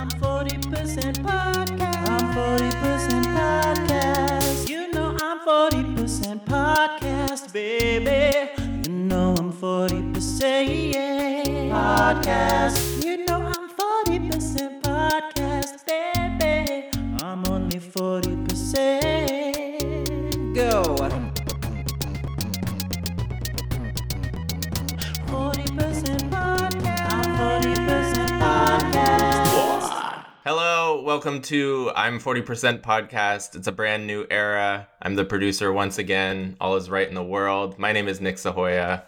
[0.00, 2.08] I'm 40% podcast.
[2.08, 4.68] I'm 40% podcast.
[4.68, 8.48] You know I'm 40% podcast, baby.
[8.86, 13.04] You know I'm 40% podcast.
[13.04, 16.88] You know I'm 40% podcast, baby.
[17.24, 20.54] I'm only 40%.
[20.54, 21.27] Go.
[31.08, 33.56] Welcome to I'm 40% podcast.
[33.56, 34.86] It's a brand new era.
[35.00, 36.54] I'm the producer once again.
[36.60, 37.78] All is right in the world.
[37.78, 39.04] My name is Nick Sahoyah.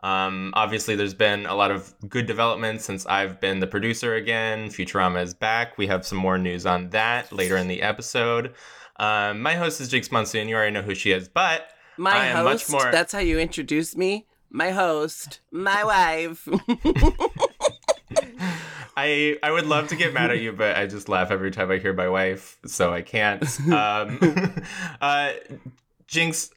[0.00, 4.70] Um, obviously, there's been a lot of good developments since I've been the producer again.
[4.70, 5.78] Futurama is back.
[5.78, 8.52] We have some more news on that later in the episode.
[8.96, 10.48] Um, my host is Jinkx Monsoon.
[10.48, 12.72] You already know who she is, but My I am host.
[12.72, 12.90] much more.
[12.90, 14.26] That's how you introduce me.
[14.50, 15.38] My host.
[15.52, 16.48] My wife.
[18.96, 21.70] I I would love to get mad at you, but I just laugh every time
[21.70, 23.42] I hear my wife, so I can't.
[23.70, 24.18] Um,
[25.00, 25.32] uh,
[26.08, 26.50] Jinkx,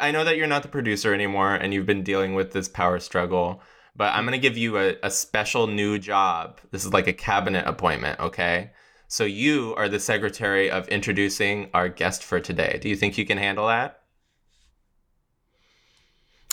[0.00, 2.98] I know that you're not the producer anymore, and you've been dealing with this power
[2.98, 3.60] struggle.
[3.94, 6.60] But I'm gonna give you a, a special new job.
[6.70, 8.70] This is like a cabinet appointment, okay?
[9.06, 12.78] So you are the secretary of introducing our guest for today.
[12.80, 14.00] Do you think you can handle that?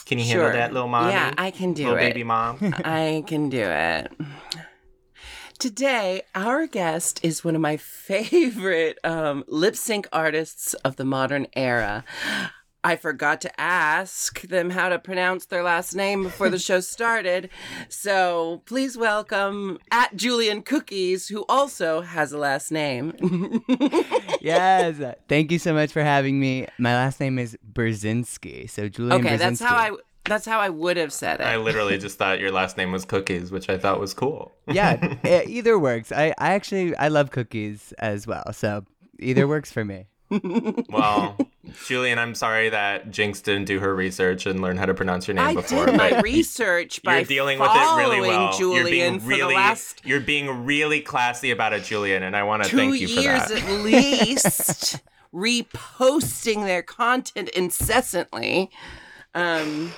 [0.04, 1.12] Can you handle that, little mommy?
[1.12, 2.00] Yeah, I can do little it.
[2.00, 2.74] baby mom.
[2.84, 4.12] I can do it.
[5.60, 11.48] Today, our guest is one of my favorite um, lip sync artists of the modern
[11.54, 12.02] era.
[12.82, 17.50] I forgot to ask them how to pronounce their last name before the show started.
[17.90, 23.62] So please welcome at Julian Cookies, who also has a last name.
[24.40, 25.14] yes.
[25.28, 26.68] Thank you so much for having me.
[26.78, 28.70] My last name is Burzynski.
[28.70, 29.90] So Julian okay, that's how I
[30.30, 31.44] that's how I would have said it.
[31.44, 34.52] I literally just thought your last name was Cookies, which I thought was cool.
[34.66, 36.12] yeah, e- either works.
[36.12, 38.52] I, I actually I love cookies as well.
[38.52, 38.84] So
[39.18, 40.06] either works for me.
[40.88, 41.36] Well,
[41.86, 45.34] Julian, I'm sorry that Jinkx didn't do her research and learn how to pronounce your
[45.34, 45.86] name I before.
[45.86, 48.52] did my but research by you're dealing with it really following well.
[48.56, 52.36] Julian you're being for really, the last you're being really classy about it, Julian, and
[52.36, 53.48] I want to thank you for that.
[53.48, 53.70] Two years that.
[53.72, 55.00] at least,
[55.34, 58.70] reposting their content incessantly.
[59.34, 59.92] Um,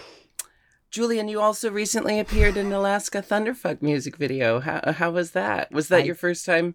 [0.93, 4.61] Julian, you also recently appeared in Alaska Thunderfuck music video.
[4.61, 5.73] How how was that?
[5.73, 6.75] Was that I- your first time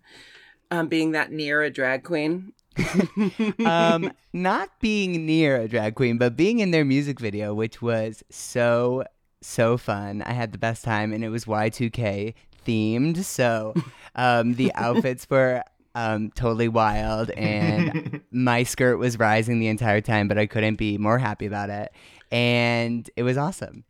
[0.71, 2.51] um, being that near a drag queen?
[3.65, 8.23] um, not being near a drag queen, but being in their music video, which was
[8.31, 9.03] so
[9.41, 10.23] so fun.
[10.23, 12.33] I had the best time, and it was Y2K
[12.65, 13.23] themed.
[13.23, 13.75] So
[14.15, 15.61] um, the outfits were
[15.93, 20.97] um, totally wild, and my skirt was rising the entire time, but I couldn't be
[20.97, 21.91] more happy about it.
[22.31, 23.83] And it was awesome.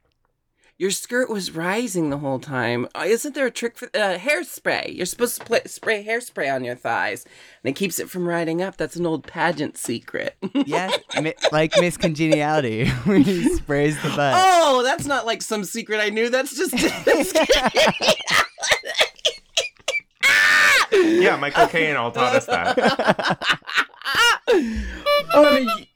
[0.80, 2.88] Your skirt was rising the whole time.
[2.94, 4.96] Uh, Isn't there a trick for uh, hairspray?
[4.96, 7.26] You're supposed to pla spray hairspray on your thighs,
[7.64, 8.78] and it keeps it from riding up.
[8.78, 10.36] That's an old pageant secret.
[10.68, 14.36] Yes, mi- like Miss Congeniality, when he sprays the butt.
[14.38, 16.30] oh, that's not like some secret I knew.
[16.30, 16.74] That's just.
[20.92, 22.78] yeah, Michael Caine all taught us that.
[25.34, 25.88] oh, y-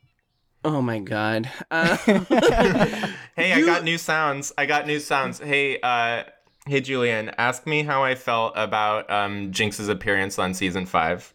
[0.63, 1.49] oh my god.
[1.71, 1.97] Uh,
[3.35, 4.51] Hey, I got new sounds.
[4.57, 5.39] I got new sounds.
[5.39, 6.23] Hey, uh,
[6.67, 11.33] hey, Julian, ask me how I felt about um, Jinkx's appearance on season five.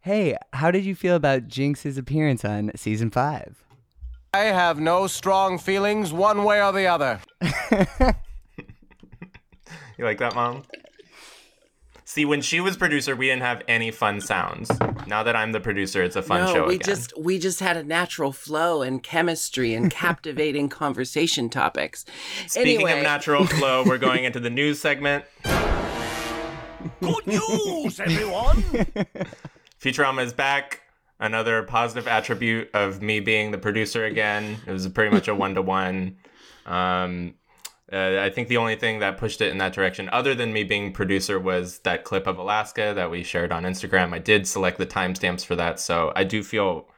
[0.00, 3.62] Hey, how did you feel about Jinkx's appearance on season five?
[4.34, 7.20] I have no strong feelings one way or the other.
[9.98, 10.62] You like that, Mom?
[12.10, 14.68] See, when she was producer, we didn't have any fun sounds.
[15.06, 16.84] Now that I'm the producer, it's a fun no, show we again.
[16.84, 22.04] just we just had a natural flow and chemistry and captivating conversation topics.
[22.48, 25.24] Speaking anyway, of natural flow, we're going into the news segment.
[27.00, 28.56] Good news, everyone!
[29.80, 30.80] Futurama is back.
[31.20, 34.56] Another positive attribute of me being the producer again.
[34.66, 36.16] It was pretty much a one to one.
[36.66, 37.34] Um,
[37.92, 40.62] Uh, I think the only thing that pushed it in that direction, other than me
[40.62, 44.12] being producer, was that clip of Alaska that we shared on Instagram.
[44.14, 46.88] I did select the timestamps for that, so I do feel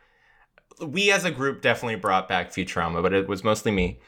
[0.81, 4.01] we as a group definitely brought back Futurama, but it was mostly me.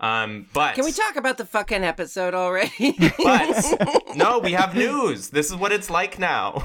[0.00, 2.96] Um, but Can we talk about the fucking episode already?
[3.18, 3.64] But
[4.16, 5.30] no, we have news.
[5.30, 6.60] This is what it's like now.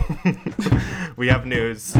[1.18, 1.96] we have news.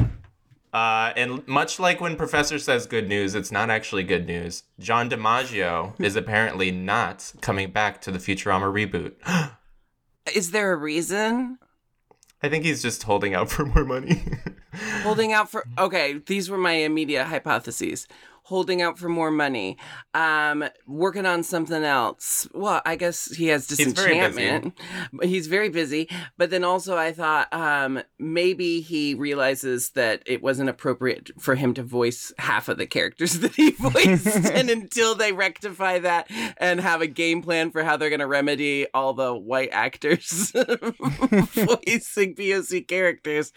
[0.78, 4.62] Uh, and much like when Professor says good news, it's not actually good news.
[4.80, 9.14] John DiMaggio is apparently not coming back to the Futurama reboot.
[10.36, 11.58] Is there a reason?
[12.44, 14.22] I think he's just holding out for more money.
[15.02, 18.08] Holding out for okay, these were my immediate hypotheses.
[18.48, 19.78] Holding out for more money,
[20.14, 22.48] um, working on something else.
[22.54, 24.42] Well, I guess he has He's very busy.
[24.42, 24.80] disenchantment.
[25.22, 26.10] He's, He's very busy.
[26.38, 31.74] But then also, I thought um, maybe he realizes that it wasn't appropriate for him
[31.74, 34.26] to voice half of the characters that he voiced.
[34.52, 38.28] and until they rectify that and have a game plan for how they're going to
[38.28, 43.52] remedy all the white actors voicing POC characters,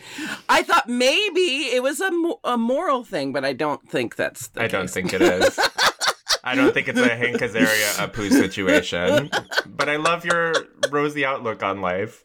[0.48, 4.48] I thought maybe it was a, mo- a moral thing, but I don't think that's
[4.48, 4.94] the I don't case.
[4.94, 5.58] think it is.
[6.42, 9.30] I don't think it's a Hank Azaria Apu situation.
[9.66, 10.54] But I love your
[10.90, 12.24] rosy outlook on life.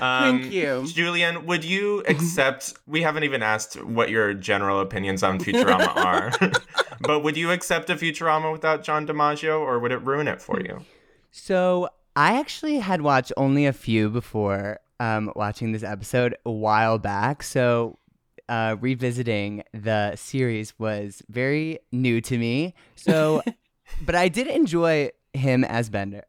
[0.00, 0.86] Um, Thank you.
[0.86, 2.74] Julian, would you accept?
[2.86, 6.32] We haven't even asked what your general opinions on Futurama are.
[7.00, 10.60] but would you accept a Futurama without John DiMaggio, or would it ruin it for
[10.60, 10.82] you?
[11.32, 16.98] So I actually had watched only a few before um, watching this episode a while
[16.98, 17.42] back.
[17.42, 17.98] So
[18.48, 22.74] uh, revisiting the series was very new to me.
[22.94, 23.42] So,
[24.02, 26.24] but I did enjoy him as Bender.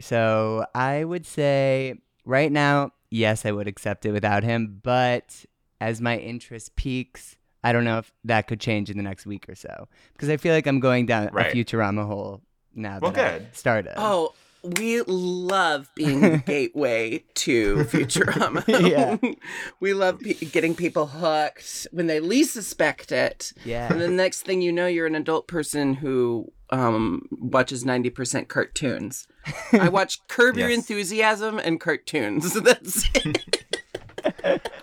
[0.00, 1.94] So I would say
[2.24, 4.80] right now, yes, I would accept it without him.
[4.82, 5.44] But
[5.80, 9.48] as my interest peaks, I don't know if that could change in the next week
[9.48, 11.52] or so because I feel like I'm going down Right.
[11.52, 12.40] a Futurama hole
[12.74, 13.54] now Well, that I good.
[13.56, 13.94] started.
[13.96, 14.32] Oh,
[14.62, 18.64] we love being the gateway to Futurama.
[18.88, 19.16] Yeah.
[19.80, 23.52] we love pe- getting people hooked when they least suspect it.
[23.64, 23.90] Yeah.
[23.92, 29.26] And the next thing you know, you're an adult person who um, watches 90% cartoons.
[29.72, 32.54] I watch Curb Your Enthusiasm and cartoons.
[32.54, 33.58] That's it.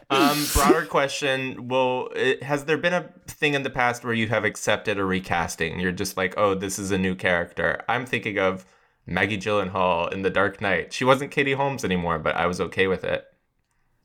[0.09, 4.27] Um, broader question: Well, it, has there been a thing in the past where you
[4.27, 5.79] have accepted a recasting?
[5.79, 7.83] You're just like, oh, this is a new character.
[7.89, 8.65] I'm thinking of
[9.05, 10.93] Maggie Gyllenhaal in The Dark Knight.
[10.93, 13.25] She wasn't Katie Holmes anymore, but I was okay with it.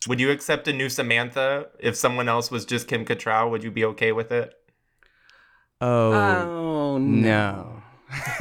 [0.08, 3.50] Would you accept a new Samantha if someone else was just Kim Cattrall?
[3.50, 4.54] Would you be okay with it?
[5.80, 7.82] Oh, Oh, no.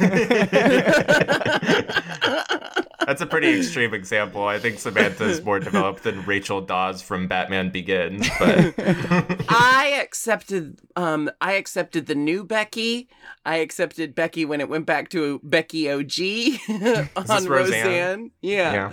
[3.06, 4.44] That's a pretty extreme example.
[4.44, 8.74] I think Samantha is more developed than Rachel Dawes from Batman Begins, but
[9.48, 13.08] I accepted um I accepted the new Becky.
[13.44, 16.58] I accepted Becky when it went back to Becky OG
[17.16, 17.48] on Roseanne?
[17.48, 18.30] Roseanne.
[18.42, 18.92] Yeah.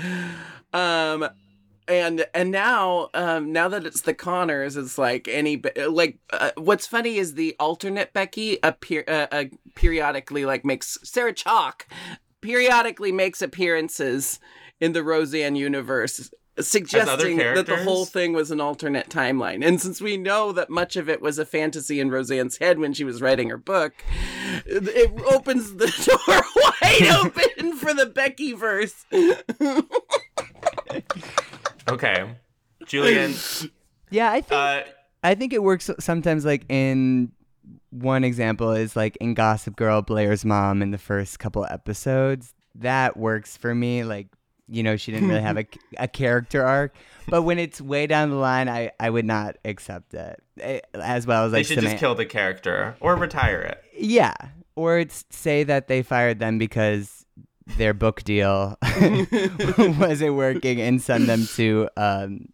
[0.74, 1.28] Um
[1.88, 6.86] and and now um now that it's the Connors it's like any like uh, what's
[6.86, 9.46] funny is the alternate Becky appear uh, uh,
[9.76, 11.88] periodically like makes Sarah Chalk
[12.48, 14.40] periodically makes appearances
[14.80, 19.66] in the Roseanne universe suggesting that the whole thing was an alternate timeline.
[19.66, 22.94] And since we know that much of it was a fantasy in Roseanne's head when
[22.94, 23.94] she was writing her book,
[24.66, 25.88] it opens the
[26.26, 29.06] door wide open for the Becky verse.
[31.90, 32.34] okay.
[32.86, 33.34] Julian,
[34.10, 34.84] yeah, I think uh,
[35.22, 36.46] I think it works sometimes.
[36.46, 37.34] Like in
[37.90, 42.54] one example is like in Gossip Girl, Blair's mom in the first couple episodes.
[42.76, 44.04] That works for me.
[44.04, 44.28] Like
[44.70, 45.66] you know, she didn't really have a,
[45.98, 46.94] a character arc.
[47.28, 50.44] But when it's way down the line, I, I would not accept it.
[50.94, 53.84] As well as they like should just kill the character or retire it.
[53.98, 54.36] Yeah.
[54.76, 57.26] Or it's say that they fired them because
[57.78, 58.78] their book deal
[59.78, 62.48] wasn't working and send them to um,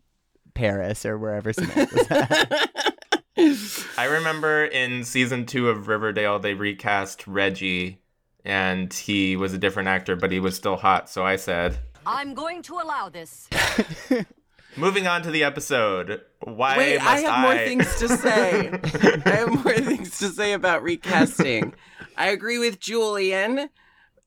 [0.54, 2.93] Paris or wherever Samantha's at.
[3.38, 8.02] I remember in season two of Riverdale, they recast Reggie,
[8.46, 11.10] and he was a different actor, but he was still hot.
[11.10, 13.50] So I said, I'm going to allow this.
[14.78, 16.22] moving on to the episode.
[16.42, 18.70] Why Wait, must I have more things to say.
[19.26, 21.74] I have more things to say about recasting.
[22.18, 23.70] I agree with Julian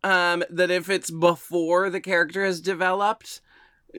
[0.03, 3.41] um, that if it's before the character has developed,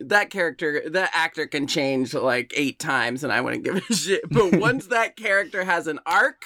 [0.01, 4.21] that character, that actor can change like eight times and I wouldn't give a shit.
[4.29, 6.45] But once that character has an arc,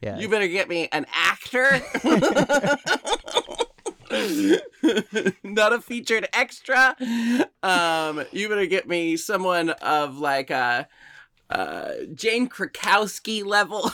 [0.00, 0.18] Yeah.
[0.18, 1.80] you better get me an actor.
[5.42, 6.96] Not a featured extra.
[7.62, 10.88] Um, you better get me someone of like a
[11.50, 13.90] uh, Jane Krakowski level.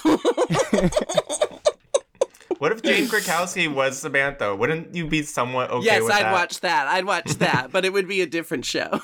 [2.58, 4.54] What if Jane Krakowski was Samantha?
[4.54, 6.32] Wouldn't you be somewhat okay yes, with I'd that?
[6.32, 6.88] watch that.
[6.88, 9.00] I'd watch that, but it would be a different show.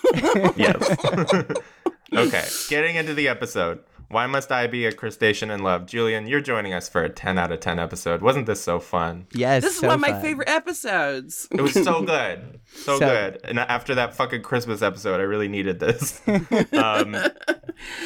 [0.57, 0.97] Yes.
[2.13, 3.81] okay, getting into the episode.
[4.09, 5.87] Why must I be a crustacean in love?
[5.87, 8.23] Julian, you're joining us for a 10 out of 10 episode.
[8.23, 9.27] Wasn't this so fun?
[9.33, 9.63] yes.
[9.63, 10.23] this is so one of my fun.
[10.23, 11.49] favorite episodes.
[11.51, 12.61] It was so good.
[12.75, 13.41] So, So- good.
[13.45, 16.21] And after that fucking Christmas episode, I really needed this.
[16.73, 17.17] um,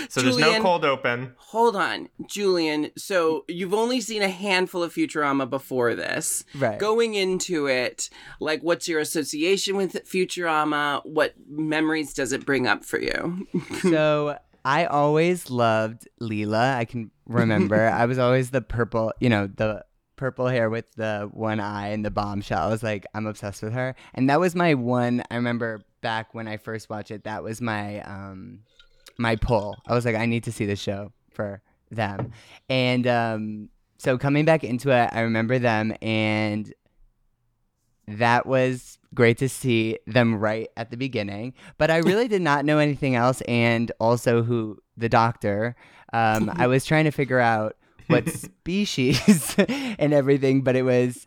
[0.09, 1.35] so there's no cold open.
[1.38, 2.90] Hold on, Julian.
[2.97, 6.45] So you've only seen a handful of Futurama before this.
[6.55, 6.78] Right.
[6.78, 8.09] Going into it,
[8.40, 11.05] like, what's your association with Futurama?
[11.05, 13.47] What memories does it bring up for you?
[13.83, 16.75] so I always loved Leela.
[16.76, 17.88] I can remember.
[17.88, 19.82] I was always the purple, you know, the
[20.16, 22.68] purple hair with the one eye and the bombshell.
[22.68, 23.94] I was like, I'm obsessed with her.
[24.12, 27.62] And that was my one I remember back when I first watched it, that was
[27.62, 28.60] my um
[29.16, 29.75] my pull.
[29.87, 32.32] I was like, I need to see the show for them.
[32.68, 36.70] And um so coming back into it, I remember them and
[38.06, 41.52] that was great to see them right at the beginning.
[41.76, 45.75] But I really did not know anything else, and also who the doctor.
[46.12, 48.28] Um, I was trying to figure out what
[48.72, 51.25] species and everything, but it was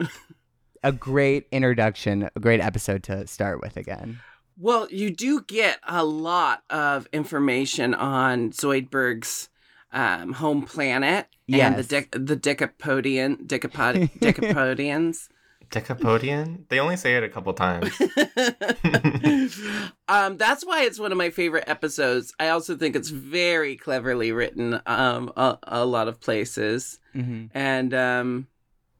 [0.83, 4.19] a great introduction, a great episode to start with again.
[4.57, 9.50] Well, you do get a lot of information on Zoidberg's
[9.91, 11.88] um, home planet and the Yes.
[11.88, 15.27] dic- the Decapodian Decapod- Decapodians.
[15.72, 16.68] Decapodian?
[16.70, 17.90] They only say it a couple times.
[20.08, 22.34] um, that's why it's one of my favorite episodes.
[22.40, 24.82] I also think it's very cleverly written.
[24.86, 28.48] Um, a, a lot of places, hmm and um,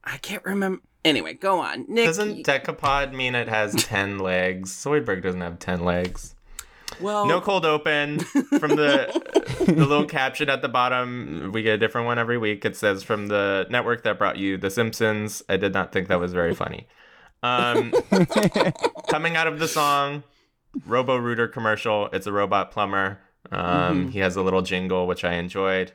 [0.04, 0.82] I can't remember.
[1.04, 2.06] Anyway, go on, Nick.
[2.06, 4.72] Doesn't decapod mean it has 10 legs?
[4.72, 6.36] Zoidberg doesn't have 10 legs.
[7.02, 9.08] Well, No cold open from the
[9.66, 11.52] the little caption at the bottom.
[11.54, 12.66] We get a different one every week.
[12.66, 15.44] It says from the network that brought you The Simpsons.
[15.50, 16.88] I did not think that was very funny.
[17.44, 17.92] Um,
[19.10, 20.24] coming out of the song,
[20.86, 22.08] Robo Rooter commercial.
[22.14, 23.20] It's a robot plumber.
[23.52, 25.94] Um, He has a little jingle which I enjoyed.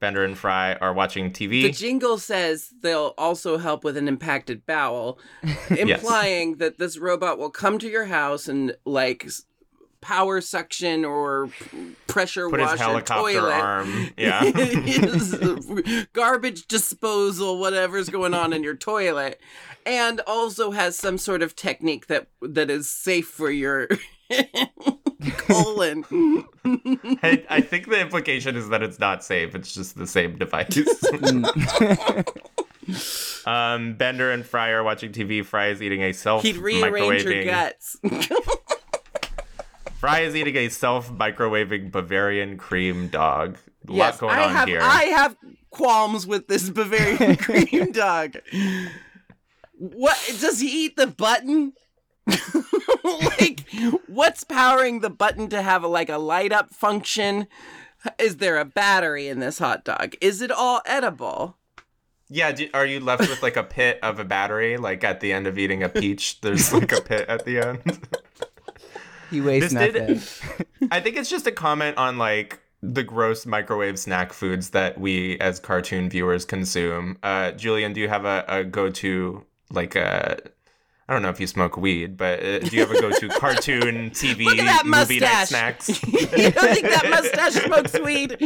[0.00, 1.62] Bender and Fry are watching TV.
[1.62, 5.18] The jingle says they'll also help with an impacted bowel,
[5.70, 9.28] implying that this robot will come to your house and like
[10.00, 11.48] power suction or
[12.06, 13.52] pressure Put wash his helicopter toilet.
[13.52, 14.10] arm.
[14.16, 14.50] Yeah.
[16.12, 19.40] Garbage disposal, whatever's going on in your toilet,
[19.86, 23.88] and also has some sort of technique that that is safe for your
[25.38, 26.04] colon.
[27.22, 29.54] I, I think the implication is that it's not safe.
[29.54, 30.76] It's just the same device.
[33.46, 35.44] um, Bender and Fry are watching TV.
[35.44, 37.96] Fry is eating a self He'd rearrange your guts.
[39.98, 43.58] Fry is eating a self microwaving Bavarian cream dog.
[43.88, 44.80] A yes, lot going I on have here.
[44.80, 45.36] I have
[45.70, 48.36] qualms with this Bavarian cream dog.
[49.72, 51.72] What does he eat the button?
[53.04, 53.64] like
[54.06, 57.48] what's powering the button to have a, like a light up function?
[58.20, 60.14] Is there a battery in this hot dog?
[60.20, 61.56] Is it all edible?
[62.28, 64.76] Yeah, do, are you left with like a pit of a battery?
[64.76, 68.06] Like at the end of eating a peach, there's like a pit at the end.
[69.30, 70.06] He wastes This nothing.
[70.80, 74.98] did- I think it's just a comment on like the gross microwave snack foods that
[75.00, 77.18] we as cartoon viewers consume.
[77.22, 80.38] Uh, Julian, do you have a, a go-to like a
[81.10, 84.10] I don't know if you smoke weed, but uh, do you have a go-to cartoon
[84.10, 85.88] TV Look at that movie night snacks?
[86.06, 86.12] you
[86.50, 88.36] don't think that mustache smokes weed?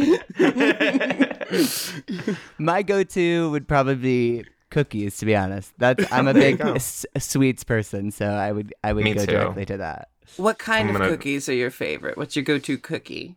[2.58, 5.16] My go-to would probably be cookies.
[5.18, 9.04] To be honest, that's I'm a big s- sweets person, so I would I would
[9.04, 9.32] Me go too.
[9.32, 10.08] directly to that.
[10.36, 12.16] What kind I'm of gonna- cookies are your favorite?
[12.16, 13.36] What's your go-to cookie?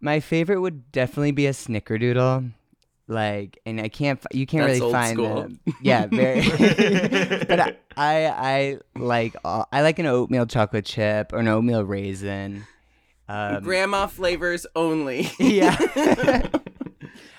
[0.00, 2.52] My favorite would definitely be a snickerdoodle.
[3.08, 5.34] Like, and I can't, fi- you can't That's really old find school.
[5.42, 5.60] them.
[5.80, 6.40] Yeah, very.
[7.46, 11.84] but I, I, I like, all, I like an oatmeal chocolate chip or an oatmeal
[11.84, 12.66] raisin.
[13.28, 15.30] Um, Grandma flavors only.
[15.38, 15.76] yeah.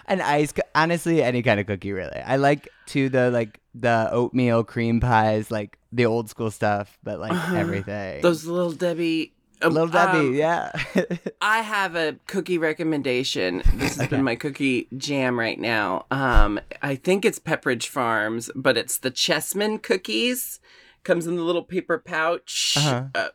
[0.07, 2.19] an ice, co- honestly, any kind of cookie, really.
[2.19, 7.19] I like to the like the oatmeal cream pies, like the old school stuff, but
[7.19, 8.21] like everything.
[8.21, 9.33] Those little Debbie.
[9.61, 10.71] um, little Debbie, um, yeah.
[11.41, 13.63] I have a cookie recommendation.
[13.75, 16.05] This has been my cookie jam right now.
[16.11, 20.59] Um, I think it's Pepperidge Farms, but it's the Chessman cookies.
[21.03, 22.75] Comes in the little paper pouch.
[22.77, 23.05] Uh-huh.
[23.15, 23.29] Uh,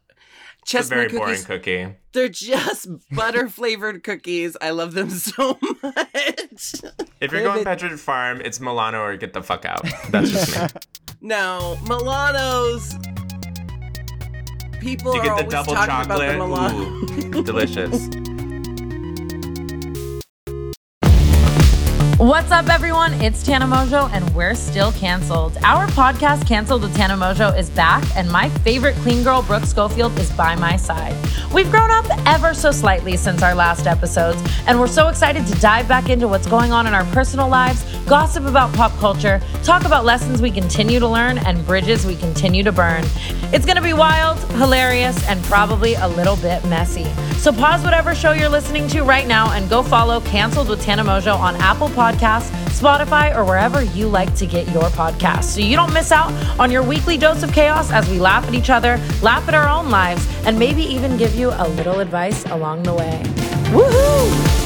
[0.62, 1.95] It's a Chessman very boring cookie.
[2.12, 4.57] They're just butter flavored cookies.
[4.61, 6.75] I love them so much.
[7.21, 9.85] If you're going bit- Farm, it's Milano or get the fuck out.
[10.11, 10.81] That's just me.
[11.21, 12.95] now, Milano's.
[14.81, 16.35] People You are get the always double talking chocolate.
[16.37, 17.38] about the Milano.
[17.38, 18.09] Ooh, delicious.
[22.22, 23.14] What's up, everyone?
[23.14, 25.56] It's Tana Mongeau, and we're still canceled.
[25.64, 30.16] Our podcast, Canceled with Tana Mongeau, is back, and my favorite clean girl, Brooke Schofield,
[30.20, 31.16] is by my side.
[31.52, 35.54] We've grown up ever so slightly since our last episodes, and we're so excited to
[35.60, 39.84] dive back into what's going on in our personal lives, gossip about pop culture, talk
[39.84, 43.04] about lessons we continue to learn, and bridges we continue to burn.
[43.52, 47.04] It's gonna be wild, hilarious, and probably a little bit messy.
[47.42, 51.02] So pause whatever show you're listening to right now and go follow Canceled with Tana
[51.02, 51.88] Mongeau on Apple
[52.71, 55.45] Spotify, or wherever you like to get your podcasts.
[55.45, 58.54] So you don't miss out on your weekly dose of chaos as we laugh at
[58.54, 62.45] each other, laugh at our own lives, and maybe even give you a little advice
[62.47, 63.23] along the way.
[63.73, 64.62] Woohoo!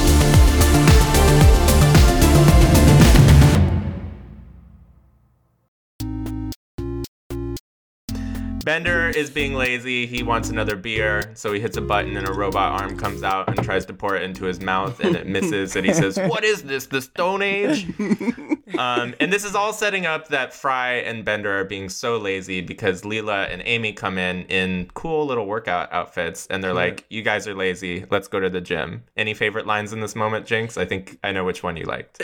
[8.67, 10.05] Bender is being lazy.
[10.05, 13.47] He wants another beer, so he hits a button and a robot arm comes out
[13.47, 15.77] and tries to pour it into his mouth, and it misses.
[15.77, 16.85] And he says, "What is this?
[16.85, 17.87] The Stone Age?"
[18.77, 22.59] Um, and this is all setting up that Fry and Bender are being so lazy
[22.59, 27.21] because Leela and Amy come in in cool little workout outfits, and they're like, "You
[27.21, 28.05] guys are lazy.
[28.11, 30.77] Let's go to the gym." Any favorite lines in this moment, Jinkx?
[30.77, 32.21] I think I know which one you liked.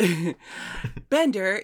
[1.10, 1.64] Bender,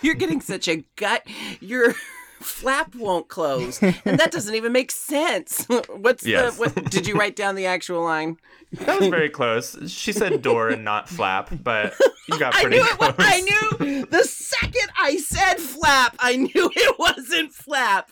[0.00, 1.26] you're getting such a gut.
[1.60, 1.96] Your
[2.40, 5.66] flap won't close, and that doesn't even make sense.
[5.88, 6.56] What's Yes.
[6.56, 6.60] the?
[6.60, 8.36] What, did you write down the actual line?
[8.72, 9.76] That was very close.
[9.90, 11.94] She said door and not flap, but
[12.28, 13.16] you got I pretty knew close.
[13.16, 18.10] Was, I knew the second I said flap, I knew it wasn't flap.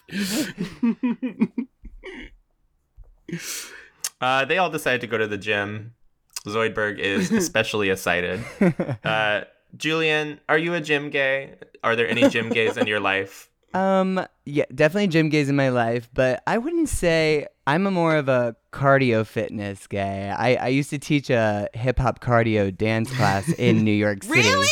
[4.21, 5.92] Uh, they all decide to go to the gym.
[6.47, 8.40] Zoidberg is especially excited.
[9.04, 9.42] Uh,
[9.76, 11.54] Julian, are you a gym gay?
[11.83, 13.50] Are there any gym gays in your life?
[13.75, 18.17] Um, yeah, definitely gym gays in my life, but I wouldn't say I'm a more
[18.17, 20.29] of a cardio fitness guy.
[20.39, 24.41] I, I used to teach a hip hop cardio dance class in New York City.
[24.49, 24.69] Really?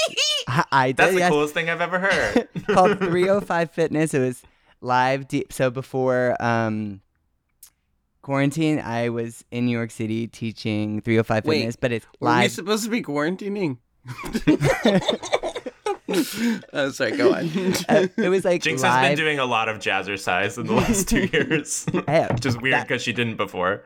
[0.49, 2.49] I, I That's did, the yes, coolest thing I've ever heard.
[2.69, 4.15] called 305 Fitness.
[4.15, 4.43] It was
[4.81, 5.29] live.
[5.29, 7.01] Deep, so before um
[8.23, 12.35] quarantine, I was in New York City teaching 305 Wait, Fitness, but it's Were we
[12.37, 12.51] live.
[12.53, 13.79] supposed to be quarantining?
[16.73, 17.17] oh, sorry.
[17.17, 17.47] Go on.
[17.89, 18.93] uh, it was like Jinkx live.
[18.93, 22.75] has been doing a lot of jazzercise in the last two years, which is weird
[22.75, 23.85] that- because she didn't before.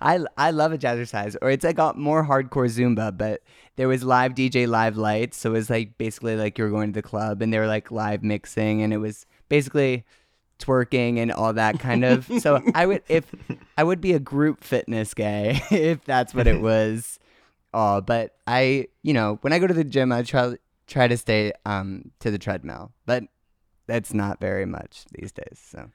[0.00, 3.42] I I love a jazzercise, or it's like got more hardcore Zumba, but
[3.76, 6.92] there was live DJ, live lights, so it was like basically like you were going
[6.92, 10.04] to the club, and they were like live mixing, and it was basically
[10.58, 12.28] twerking and all that kind of.
[12.40, 13.24] so I would if
[13.76, 17.18] I would be a group fitness guy if that's what it was.
[17.74, 20.54] Oh, but I you know when I go to the gym, I try
[20.86, 23.24] try to stay um to the treadmill, but
[23.86, 25.60] that's not very much these days.
[25.60, 25.90] So.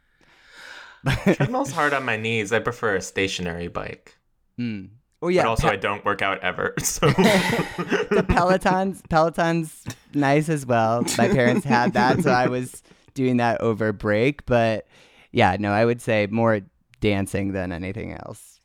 [1.06, 2.54] Treadmill's hard on my knees.
[2.54, 4.18] I prefer a stationary bike.
[4.60, 4.90] Mm.
[5.22, 6.74] Oh yeah, but also, pe- I don't work out ever.
[6.80, 9.84] So the Peloton's Peloton's
[10.14, 11.04] nice as well.
[11.18, 12.84] My parents had that, so I was
[13.14, 14.46] doing that over break.
[14.46, 14.88] But
[15.32, 16.62] yeah, no, I would say more
[17.00, 18.60] dancing than anything else.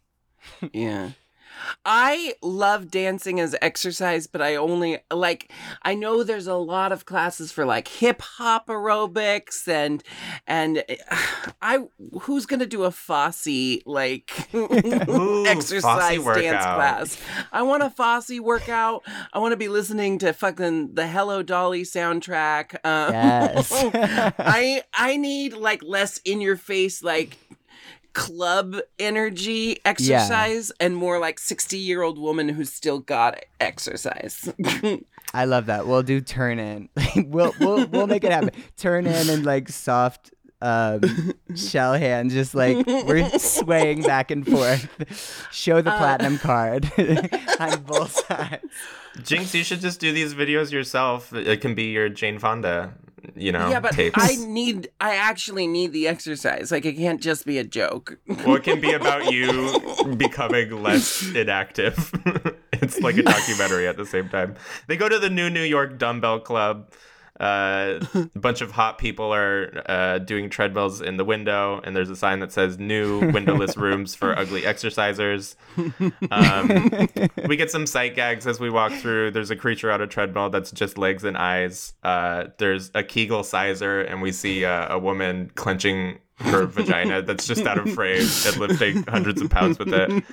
[0.72, 1.10] Yeah.
[1.84, 5.50] I love dancing as exercise, but I only like
[5.82, 10.02] I know there's a lot of classes for like hip hop aerobics and
[10.46, 10.84] and
[11.62, 11.80] I
[12.22, 16.76] who's gonna do a Fosse like exercise Fosse dance workout.
[16.76, 17.18] class?
[17.52, 19.02] I want a Fosse workout.
[19.32, 22.74] I want to be listening to fucking the Hello Dolly soundtrack.
[22.84, 23.72] Um, Yes.
[24.38, 27.36] I I need like less in your face like
[28.18, 34.52] club energy exercise and more like 60 year old woman who's still got exercise.
[35.34, 35.86] I love that.
[35.86, 36.88] We'll do turn in.
[37.16, 38.50] we'll we'll we'll make it happen.
[38.76, 41.00] Turn in and like soft um,
[41.54, 45.48] shell hands, just like we're swaying back and forth.
[45.52, 46.90] Show the platinum card
[47.60, 48.64] on both sides.
[49.18, 51.32] Jinkx, you should just do these videos yourself.
[51.32, 52.94] It can be your Jane Fonda,
[53.34, 54.14] you know, yeah, but tapes.
[54.16, 56.70] I need I actually need the exercise.
[56.70, 58.18] Like it can't just be a joke.
[58.26, 62.12] Well, it can be about you becoming less inactive.
[62.72, 64.56] it's like a documentary at the same time.
[64.86, 66.90] They go to the new New York Dumbbell Club.
[67.40, 72.10] Uh, a bunch of hot people are uh, doing treadmills in the window, and there's
[72.10, 75.54] a sign that says "New windowless rooms for ugly exercisers."
[76.30, 77.08] Um,
[77.48, 79.30] we get some sight gags as we walk through.
[79.30, 81.94] There's a creature on a treadmill that's just legs and eyes.
[82.02, 87.46] Uh, there's a Kegel sizer, and we see uh, a woman clenching her vagina that's
[87.46, 90.24] just out of frame and lifting hundreds of pounds with it.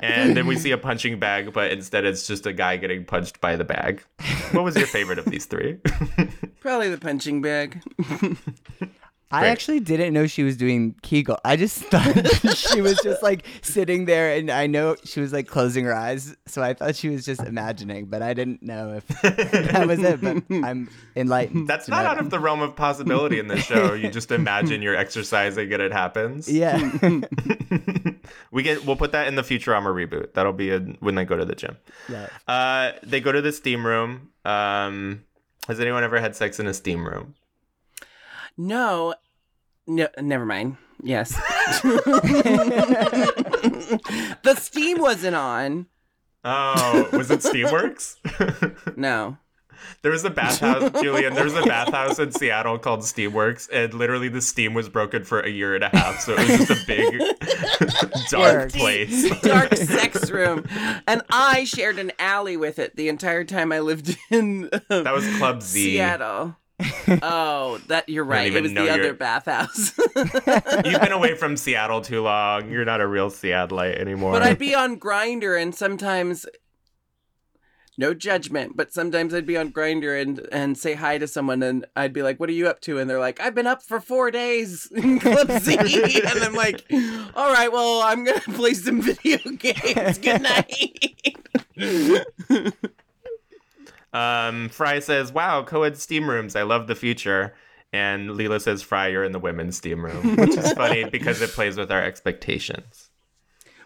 [0.00, 3.40] And then we see a punching bag, but instead it's just a guy getting punched
[3.40, 4.02] by the bag.
[4.52, 5.78] What was your favorite of these three?
[6.60, 7.82] Probably the punching bag.
[9.30, 9.50] I Great.
[9.50, 11.38] actually didn't know she was doing Kegel.
[11.44, 15.46] I just thought she was just like sitting there, and I know she was like
[15.46, 19.06] closing her eyes, so I thought she was just imagining, but I didn't know if
[19.22, 20.22] that was it.
[20.22, 21.68] But I'm enlightened.
[21.68, 23.92] That's to not out of the realm of possibility in this show.
[23.92, 26.50] You just imagine you're exercising and it happens.
[26.50, 26.78] Yeah.
[28.50, 30.32] we get we'll put that in the Futurama reboot.
[30.32, 31.76] That'll be a, when they go to the gym.
[32.08, 32.28] yeah.
[32.46, 34.30] Uh, they go to the steam room.
[34.46, 35.24] Um,
[35.68, 37.34] has anyone ever had sex in a steam room?
[38.56, 39.14] No.
[39.86, 40.76] No, never mind.
[41.02, 41.30] Yes.
[44.42, 45.86] the steam wasn't on.
[46.44, 48.16] Oh, was it Steamworks?
[48.96, 49.36] No.
[50.02, 51.34] There was a bathhouse, Julian.
[51.34, 55.40] There was a bathhouse in Seattle called Steamworks, and literally the steam was broken for
[55.40, 56.20] a year and a half.
[56.20, 57.18] So it was just a big
[58.30, 58.76] dark Works.
[58.76, 59.40] place.
[59.42, 60.64] dark sex room
[61.06, 65.14] and i shared an alley with it the entire time i lived in um, That
[65.14, 65.82] was Club Z.
[65.96, 66.56] seattle
[67.22, 68.54] Oh, that you're right.
[68.54, 69.98] It was know the you're- other bathhouse.
[70.84, 72.70] You've been away from Seattle too long.
[72.70, 74.30] You're not a real Seattleite anymore.
[74.32, 76.46] but I'd be on Grindr, and sometimes,
[77.98, 81.84] no judgment, but sometimes I'd be on Grindr and and say hi to someone, and
[81.96, 84.00] I'd be like, "What are you up to?" And they're like, "I've been up for
[84.00, 86.84] four days in and I'm like,
[87.34, 90.18] "All right, well, I'm gonna play some video games.
[90.18, 91.36] Good night."
[94.12, 96.56] Um, Fry says, "Wow, co-ed steam rooms.
[96.56, 97.54] I love the future."
[97.92, 101.50] And Leela says, "Fry, you're in the women's steam room," which is funny because it
[101.50, 103.10] plays with our expectations.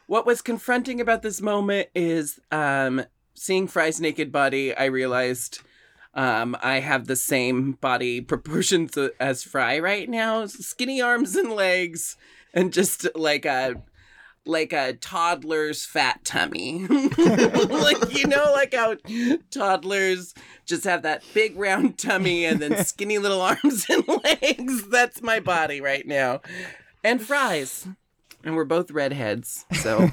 [0.07, 3.03] what was confronting about this moment is um
[3.35, 5.61] seeing Fry's naked body, I realized
[6.15, 10.47] um I have the same body proportions as Fry right now.
[10.47, 12.17] Skinny arms and legs
[12.55, 13.83] and just like a
[14.45, 16.87] like a toddler's fat tummy.
[16.89, 18.97] like you know like how
[19.51, 20.35] toddlers
[20.67, 24.89] just have that big round tummy and then skinny little arms and legs.
[24.89, 26.41] That's my body right now.
[27.05, 27.87] And Fry's.
[28.45, 30.11] And we're both redheads, so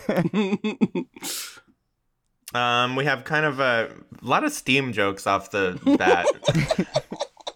[2.53, 6.25] Um, we have kind of a lot of steam jokes off the bat.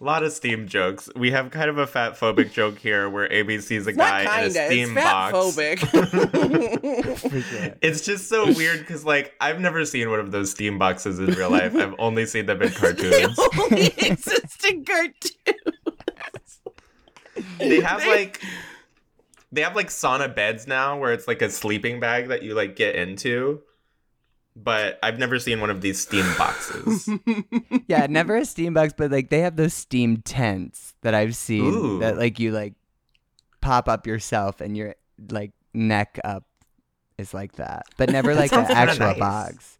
[0.04, 1.08] lot of steam jokes.
[1.16, 4.20] We have kind of a fat phobic joke here where Amy sees a not guy
[4.20, 4.66] in a kinda.
[4.66, 5.56] steam It's box.
[5.56, 7.78] fat phobic.
[7.82, 11.26] It's just so weird because, like, I've never seen one of those steam boxes in
[11.26, 11.74] real life.
[11.74, 13.38] I've only seen them in they cartoons.
[13.60, 16.60] only exist in cartoons.
[17.58, 18.40] they have like
[19.50, 22.76] they have like sauna beds now where it's like a sleeping bag that you like
[22.76, 23.60] get into
[24.56, 27.08] but i've never seen one of these steam boxes
[27.88, 31.64] yeah, never a steam box, but like they have those steam tents that I've seen
[31.64, 31.98] Ooh.
[32.00, 32.74] that like you like
[33.60, 34.94] pop up yourself and your
[35.30, 36.44] like neck up
[37.18, 39.18] is like that, but never like an actual nice.
[39.18, 39.78] box.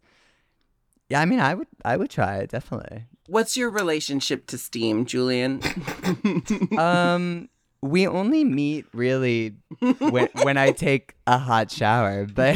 [1.09, 3.05] Yeah, I mean, I would, I would try it definitely.
[3.27, 5.61] What's your relationship to Steam, Julian?
[6.77, 7.49] um,
[7.81, 9.55] we only meet really
[9.99, 12.55] when when I take a hot shower, but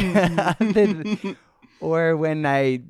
[0.60, 1.36] other-
[1.80, 2.82] or when I,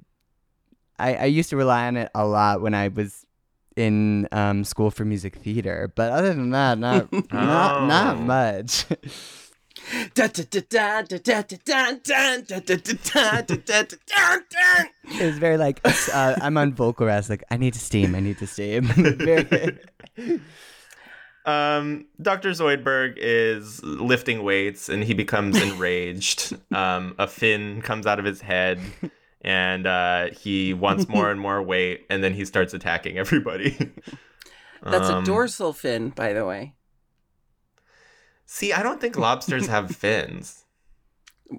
[0.98, 3.26] I, I used to rely on it a lot when I was
[3.76, 5.92] in um, school for music theater.
[5.96, 8.86] But other than that, not not not much.
[15.06, 18.20] it was very like uh, I'm on vocal rest, like I need to steam, I
[18.20, 18.84] need to steam.
[18.84, 19.80] very
[21.50, 26.56] um dr zoidberg is lifting weights and he becomes enraged.
[26.72, 28.80] Um a fin comes out of his head
[29.42, 33.72] and uh he wants more and more weight and then he starts attacking everybody.
[34.84, 36.74] That's a Um, dorsal fin, by the way.
[38.46, 40.59] see i don't think lobsters have fins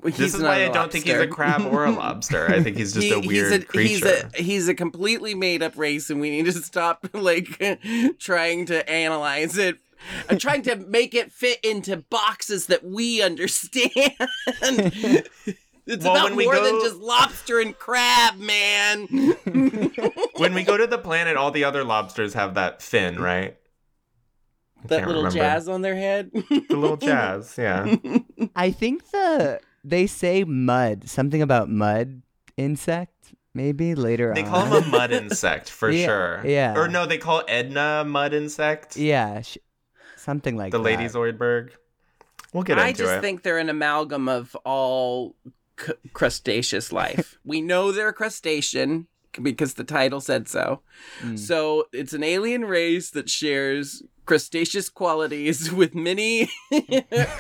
[0.05, 2.49] He's this is not why I don't think he's a crab or a lobster.
[2.49, 3.89] I think he's just He- a weird he's a, creature.
[3.89, 7.61] He's a he's a completely made up race, and we need to stop like
[8.21, 9.79] trying to analyze it,
[10.29, 13.91] uh, trying to make it fit into boxes that we understand.
[15.87, 19.07] it's Well, about when we more than just lobster and crab, man.
[20.37, 23.57] when we go to the planet, all the other lobsters have that fin, right?
[24.83, 25.39] I that little remember.
[25.39, 26.31] jazz on their head.
[26.33, 27.97] The little jazz, yeah.
[28.57, 32.23] I think the they say mud something about mud
[32.57, 33.15] insect
[33.55, 34.45] maybe later They on.
[34.45, 36.43] They call him a mud insect for Yeah, sure.
[36.47, 36.77] yeah.
[36.79, 38.97] Or no, they call Edna mud insect.
[38.97, 39.59] yeah, sh-
[40.17, 40.85] something like The that.
[40.85, 41.71] Lady Zoidberg.
[42.53, 43.07] We'll get I into it.
[43.07, 45.37] I just think they're an amalgam of all
[45.81, 47.39] c- crustaceous life.
[47.45, 49.07] we know they're crustacean
[49.41, 50.83] because the title said so.
[51.21, 51.37] Hmm.
[51.37, 56.49] So it's an alien race that shares crustaceous qualities with many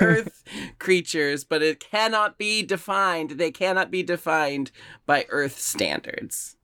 [0.00, 0.42] earth
[0.80, 3.30] creatures, but it cannot be defined.
[3.32, 4.72] They cannot be defined
[5.06, 6.56] by earth standards.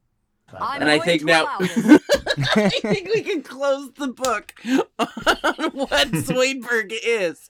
[0.52, 4.52] I'm And I think to now- I think we can close the book
[4.98, 7.48] on what Zoidberg is.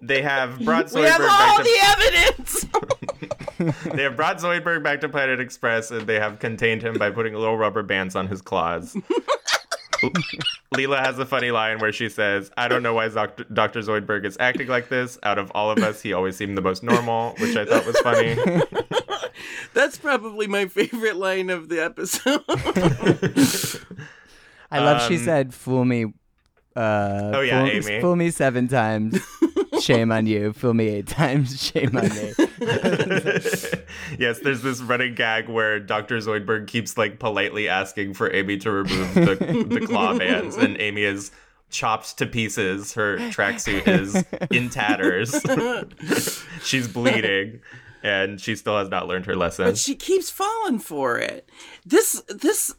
[0.00, 2.66] they have brought we have Zoidberg all back to the evidence.
[3.96, 7.34] they have brought Zoidberg back to Planet Express, and they have contained him by putting
[7.34, 8.96] little rubber bands on his claws.
[10.74, 13.44] Leela has a funny line where she says, "I don't know why Dr.
[13.44, 13.80] Dr.
[13.80, 15.18] Zoidberg is acting like this.
[15.22, 17.98] Out of all of us, he always seemed the most normal," which I thought was
[18.00, 18.36] funny.
[19.74, 22.42] That's probably my favorite line of the episode.
[24.70, 26.06] I love she Um, said, "Fool me."
[26.74, 28.00] Uh, Oh, yeah, fool, Amy.
[28.00, 29.18] Fool me seven times.
[29.80, 30.52] Shame on you.
[30.52, 31.62] Fool me eight times.
[31.62, 32.32] Shame on me.
[34.18, 36.18] yes, there's this running gag where Dr.
[36.18, 41.02] Zoidberg keeps like politely asking for Amy to remove the, the claw bands, and Amy
[41.02, 41.30] is
[41.70, 42.94] chopped to pieces.
[42.94, 45.34] Her tracksuit is in tatters.
[46.62, 47.60] She's bleeding,
[48.02, 49.66] and she still has not learned her lesson.
[49.66, 51.48] but she keeps falling for it.
[51.84, 52.74] This this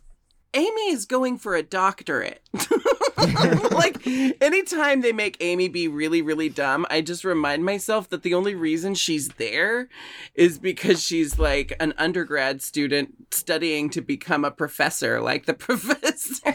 [0.54, 2.42] Amy is going for a doctorate.
[3.72, 4.06] like
[4.42, 8.56] anytime they make Amy be really, really dumb, I just remind myself that the only
[8.56, 9.90] reason she's there
[10.36, 16.54] is because she's like an undergrad student studying to become a professor, like the professor.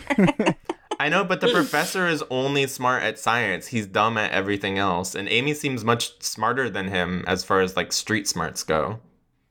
[1.00, 3.66] I know, but the professor is only smart at science.
[3.66, 5.14] He's dumb at everything else.
[5.14, 9.00] And Amy seems much smarter than him as far as like street smarts go.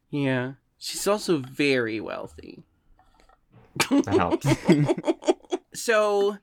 [0.10, 0.54] yeah.
[0.84, 2.63] She's also very wealthy.
[3.89, 4.47] That helps.
[5.73, 6.37] So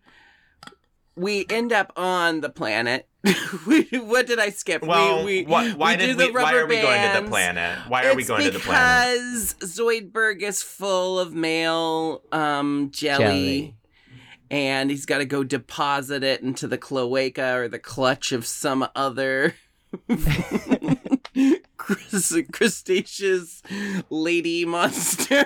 [1.15, 3.07] we end up on the planet.
[3.67, 4.83] We- what did I skip?
[4.83, 7.15] Well, we, we, why, why we did do we, the why rubber are we going
[7.17, 7.79] to the planet?
[7.89, 9.21] Why are we going to the planet?
[9.21, 13.75] Because Zoidberg is full of male um, jelly, Jelly.
[14.51, 18.89] and he's got to go deposit it into the cloaca or the clutch of some
[18.97, 19.55] other
[21.77, 23.63] crus- crustaceous
[24.11, 25.45] lady monster.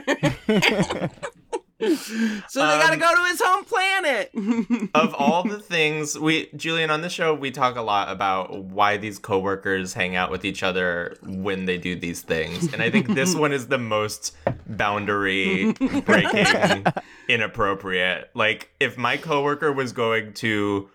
[1.83, 4.31] So they got to Um, go to his home planet.
[4.95, 8.97] of all the things we Julian on the show we talk a lot about why
[8.97, 13.09] these coworkers hang out with each other when they do these things and i think
[13.15, 15.73] this one is the most boundary
[16.05, 16.85] breaking
[17.29, 20.89] inappropriate like if my coworker was going to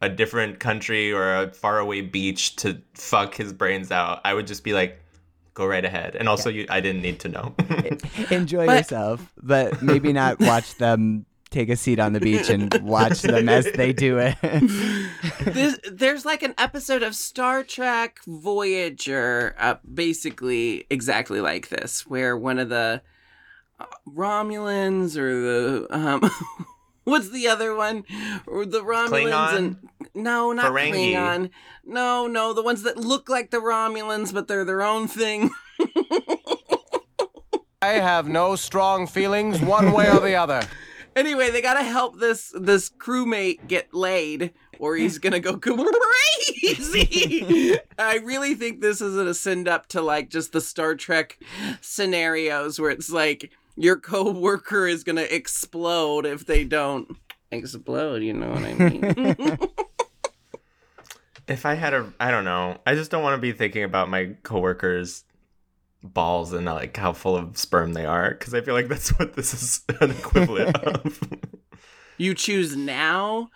[0.00, 4.64] a different country or a faraway beach to fuck his brains out i would just
[4.64, 5.02] be like
[5.60, 6.16] go right ahead.
[6.16, 7.54] And also you i didn't need to know.
[8.30, 12.72] Enjoy But- yourself, but maybe not watch them take a seat on the beach and
[12.82, 14.36] watch them as they do it.
[15.40, 22.36] this, there's like an episode of Star Trek Voyager, uh, basically exactly like this, where
[22.36, 23.02] one of the
[23.80, 26.30] uh, Romulans or the um,
[27.10, 28.04] what's the other one,
[28.46, 29.56] the Romulans Klingon?
[29.56, 29.76] and
[30.14, 31.12] no, not Ferengi.
[31.12, 31.50] Klingon.
[31.84, 35.50] No, no, the ones that look like the Romulans but they're their own thing.
[37.82, 40.62] I have no strong feelings one way or the other.
[41.16, 45.56] Anyway, they gotta help this this crewmate get laid, or he's gonna go
[46.62, 47.76] crazy.
[47.98, 51.36] I really think this is a send up to like just the Star Trek
[51.80, 57.16] scenarios where it's like your coworker is gonna explode if they don't
[57.50, 58.22] explode.
[58.22, 59.58] You know what I mean?
[61.48, 62.78] if I had a, I don't know.
[62.86, 65.24] I just don't want to be thinking about my coworkers'
[66.02, 69.34] balls and like how full of sperm they are, because I feel like that's what
[69.34, 71.20] this is an equivalent of.
[72.18, 73.50] you choose now.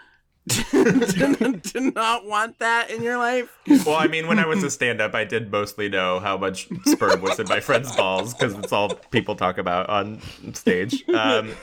[0.48, 3.56] To, to not want that in your life.
[3.86, 7.22] well, I mean, when I was a stand-up, I did mostly know how much sperm
[7.22, 10.20] was in my friends' balls because it's all people talk about on
[10.52, 11.08] stage.
[11.08, 11.54] Um,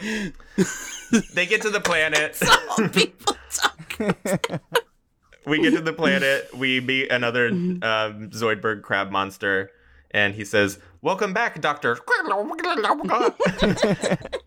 [1.33, 2.39] they get to the planet.
[2.69, 4.61] All people talk.
[5.45, 6.49] we get to the planet.
[6.55, 7.81] We meet another um,
[8.31, 9.71] Zoidberg crab monster,
[10.11, 11.97] and he says, "Welcome back, Doctor."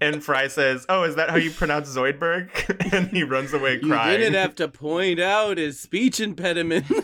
[0.01, 2.51] and Fry says, "Oh, is that how you pronounce Zoidberg?"
[2.93, 3.83] and he runs away crying.
[3.83, 4.21] You crying.
[4.21, 6.91] didn't have to point out his speech impediment.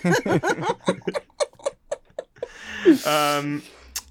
[3.07, 3.63] um,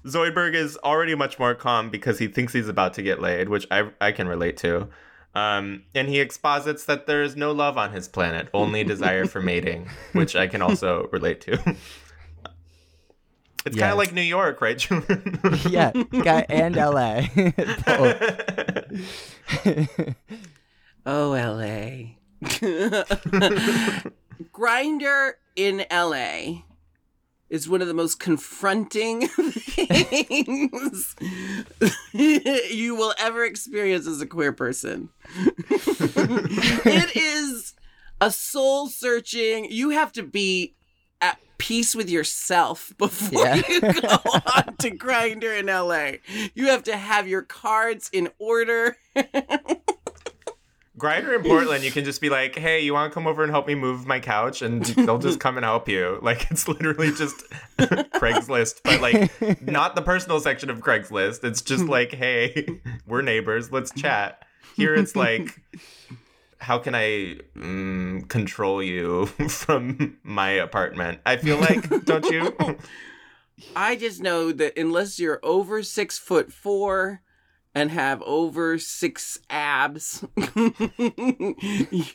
[0.04, 3.66] Zoidberg is already much more calm because he thinks he's about to get laid, which
[3.70, 4.88] I I can relate to.
[5.34, 9.40] Um, and he exposits that there is no love on his planet, only desire for
[9.40, 11.76] mating, which I can also relate to.
[13.66, 15.38] It's kind of like New York, right, Julian?
[15.68, 17.22] yeah, guy and LA.
[17.86, 18.22] Both.
[21.06, 22.16] oh, LA.
[24.52, 26.62] Grindr in LA
[27.50, 31.16] is one of the most confronting things
[32.12, 35.10] you will ever experience as a queer person.
[35.68, 37.74] it is
[38.20, 39.66] a soul searching.
[39.70, 40.76] You have to be
[41.20, 43.62] at peace with yourself before Yeah.
[43.68, 43.90] you go
[44.56, 46.18] on to Grindr in LA.
[46.54, 48.96] You have to have your cards in order.
[50.98, 53.50] Grindr in Portland, you can just be like, "Hey, you want to come over and
[53.50, 56.18] help me move my couch?" And they'll just come and help you.
[56.20, 57.42] Like it's literally just
[57.78, 61.42] Craigslist, but like not the personal section of Craigslist.
[61.42, 63.72] It's just like, "Hey, we're neighbors.
[63.72, 64.44] Let's chat."
[64.76, 65.58] Here, it's like,
[66.60, 72.56] "How can I mm, control you from my apartment?" I feel like, don't you?
[73.76, 77.22] I just know that unless you're over six foot four
[77.74, 80.24] and have over six abs,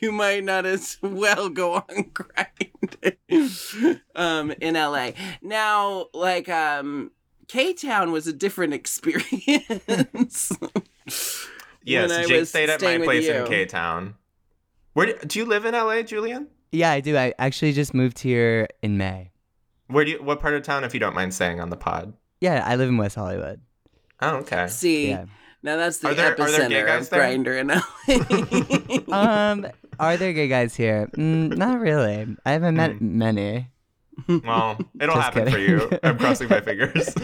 [0.00, 3.16] you might not as well go on grind
[4.14, 5.12] um, in LA.
[5.40, 7.12] Now, like um,
[7.48, 10.52] K Town was a different experience.
[11.86, 13.46] Yes, I Jake stayed at my place in.
[13.46, 14.14] K Town.
[14.96, 16.48] Where do, do you live in LA, Julian?
[16.72, 17.18] yeah, I do.
[17.18, 19.30] I actually just moved here in May.
[19.88, 20.22] Where do you?
[20.22, 22.14] What part of town, if you don't mind saying on the pod?
[22.40, 23.60] Yeah, I live in West Hollywood.
[24.22, 24.68] Oh, okay.
[24.68, 25.26] See, Yeah.
[25.62, 27.22] Now that's the Are there- are there gay epicenter guys of there?
[27.28, 29.14] Grindr in LA.
[29.52, 29.66] um,
[30.00, 31.10] are there gay guys here?
[31.14, 32.34] Mm, not really.
[32.46, 33.68] I haven't met many.
[34.28, 35.90] Well, it'll Just happen for you.
[36.02, 37.12] I'm crossing my fingers.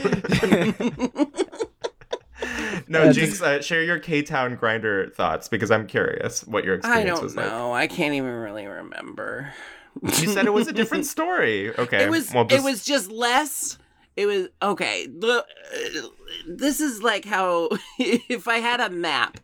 [2.88, 7.10] no, Jinkx, uh, share your K Town Grindr thoughts because I'm curious what your experience
[7.10, 7.72] I don't was know.
[7.72, 9.52] I can't even really remember.
[10.00, 10.20] like.
[10.22, 11.76] You said it was a different story.
[11.76, 12.32] Okay, It was.
[12.32, 13.78] well, It just- was just less.
[14.14, 15.06] It was okay.
[15.06, 16.08] The, uh,
[16.46, 19.38] this is like how if I had a map,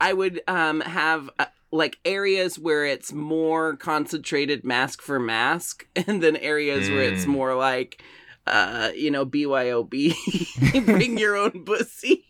[0.00, 1.30] I would um have.
[1.38, 7.24] Uh, like areas where it's more concentrated mask for mask, and then areas where it's
[7.24, 7.28] Mm.
[7.30, 8.00] more like,
[8.46, 12.24] uh, you know, BYOB, bring your own pussy.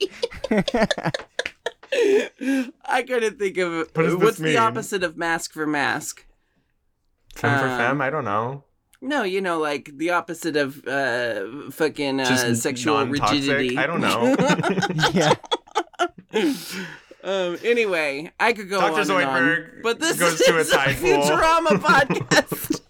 [2.84, 4.52] I couldn't think of What does this what's mean?
[4.54, 6.24] the opposite of mask for mask.
[7.34, 8.00] femme for um, femme.
[8.00, 8.64] I don't know.
[9.00, 13.38] No, you know, like the opposite of uh, fucking uh, sexual non-toxic?
[13.38, 13.76] rigidity.
[13.78, 14.34] I don't know.
[15.12, 15.34] yeah.
[17.22, 17.58] um.
[17.62, 18.92] Anyway, I could go Dr.
[18.94, 21.20] on and on, Zoidberg but this goes is to a tide pool.
[21.22, 22.80] Futurama podcast.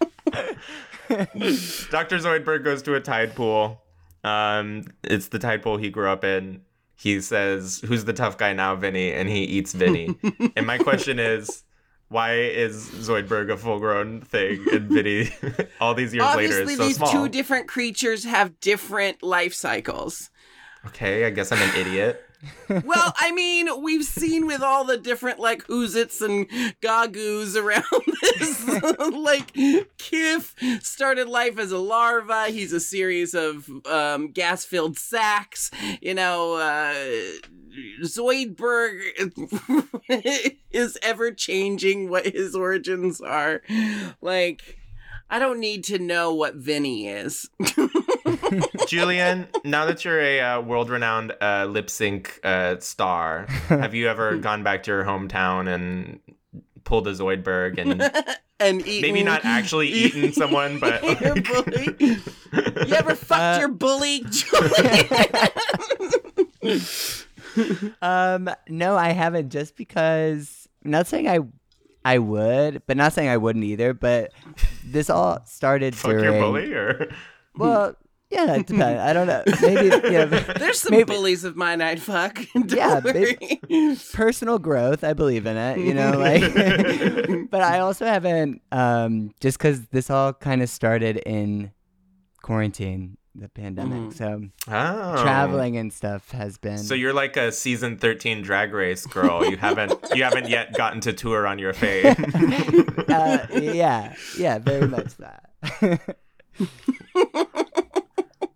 [1.91, 2.19] Dr.
[2.19, 3.83] Zoidberg goes to a tide pool.
[4.23, 6.63] Um, it's the tide pool he grew up in.
[6.97, 10.15] He says, "Who's the tough guy now, Vinny?" And he eats Vinny.
[10.57, 11.65] and my question is,
[12.09, 15.31] why is Zoidberg a full-grown thing and Vinny,
[15.81, 17.11] all these years later, Obviously, is so these small?
[17.13, 20.31] two different creatures have different life cycles.
[20.87, 22.24] okay, I guess I'm an idiot.
[22.69, 26.49] Well, I mean, we've seen with all the different like who's its and
[26.81, 27.85] gagoos around
[28.39, 28.69] this.
[29.15, 29.53] like
[29.99, 32.47] Kif started life as a larva.
[32.47, 35.71] He's a series of um, gas-filled sacks.
[36.01, 36.95] You know, uh,
[38.03, 39.01] Zoidberg
[40.71, 43.63] is ever changing what his origins are.
[44.21, 44.79] Like,
[45.31, 47.49] I don't need to know what Vinny is.
[48.89, 54.37] Julian, now that you're a uh, world-renowned uh, lip sync uh, star, have you ever
[54.39, 56.21] gone back to your hometown and
[56.85, 58.03] pulled a Zoidberg and
[58.61, 61.97] and eaten, maybe not actually eaten someone, but your like- bully.
[62.87, 65.09] You ever fucked Uh, your bully, Julie?
[68.03, 69.51] Um, no, I haven't.
[69.51, 71.41] Just because, not saying I,
[72.05, 73.95] I would, but not saying I wouldn't either.
[73.95, 74.33] But
[74.85, 76.25] this all started fuck during.
[76.25, 77.13] your bully or
[77.57, 77.97] Well,
[78.35, 79.01] yeah, it depends.
[79.09, 79.43] I don't know.
[79.63, 82.41] Maybe yeah, but There's some Maybe- bullies of mine I'd fuck.
[82.55, 83.37] Don't Yeah, worry.
[84.13, 85.05] personal growth.
[85.05, 85.79] I believe in it.
[85.79, 87.51] You know, like.
[87.51, 88.61] but I also haven't.
[88.73, 91.71] Um, just because this all kind of started in
[92.43, 94.13] quarantine, the pandemic.
[94.13, 95.23] So oh.
[95.23, 96.79] traveling and stuff has been.
[96.79, 99.49] So you're like a season 13 drag race girl.
[99.49, 102.15] You haven't you haven't yet gotten to tour on your fame.
[103.09, 106.17] uh, yeah, yeah, very much that.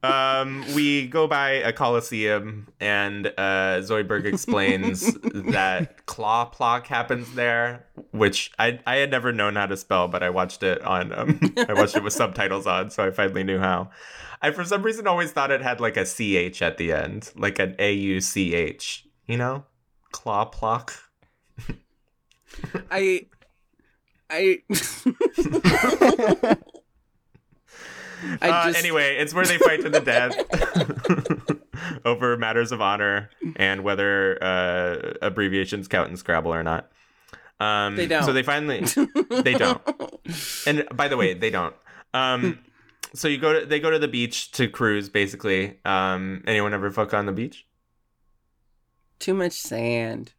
[0.02, 7.86] Um, we go by a coliseum, and uh, Zoidberg explains that claw plock happens there,
[8.12, 11.40] which I I had never known how to spell, but I watched it on um,
[11.68, 13.90] I watched it with subtitles on, so I finally knew how.
[14.40, 17.58] I for some reason always thought it had like a ch at the end, like
[17.58, 19.04] an a u c h.
[19.26, 19.64] You know,
[20.12, 20.94] claw plock.
[22.90, 23.26] I,
[24.30, 26.56] I, I
[28.42, 30.34] Uh, just anyway, it's where they fight to the death
[32.04, 36.90] over matters of honor and whether uh, abbreviations count in Scrabble or not.
[37.60, 38.24] Um, They don't.
[38.24, 38.80] So they finally
[39.30, 39.80] they don't.
[40.66, 41.74] And by the way, they don't.
[42.14, 42.58] Um,
[43.14, 45.08] so you go to they go to the beach to cruise.
[45.08, 47.66] Basically, um, anyone ever fuck on the beach?
[49.18, 50.32] too much sand.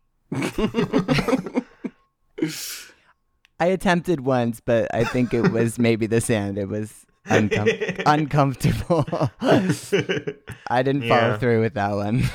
[3.61, 6.57] I attempted once, but I think it was maybe the sand.
[6.57, 9.05] It was uncom- uncomfortable.
[10.69, 11.38] I didn't follow Yeah.
[11.38, 12.29] through with that one.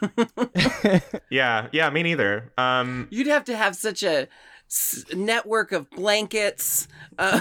[1.30, 2.52] yeah, yeah, me neither.
[2.58, 4.28] Um, You'd have to have such a
[4.68, 6.86] s- network of blankets.
[7.18, 7.40] Uh,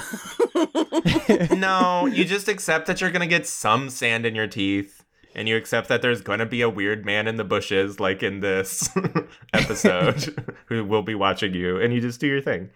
[1.55, 5.03] no, you just accept that you're gonna get some sand in your teeth,
[5.36, 8.39] and you accept that there's gonna be a weird man in the bushes, like in
[8.39, 8.89] this
[9.53, 12.69] episode, who will be watching you, and you just do your thing.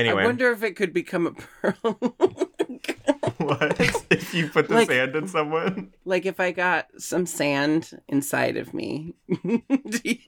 [0.00, 1.98] Anyway, I wonder if it could become a pearl.
[3.38, 3.80] what
[4.10, 5.92] if you put the Like- sand in someone?
[6.04, 10.18] like if I got some sand inside of me, do you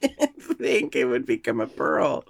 [0.57, 2.25] think it would become a pearl?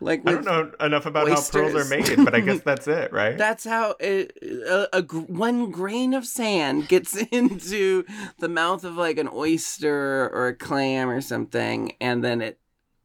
[0.00, 3.12] Like I don't know enough about how pearls are made, but I guess that's it,
[3.12, 3.38] right?
[3.38, 8.04] That's how it, a, a one grain of sand gets into
[8.38, 12.58] the mouth of like an oyster or a clam or something, and then it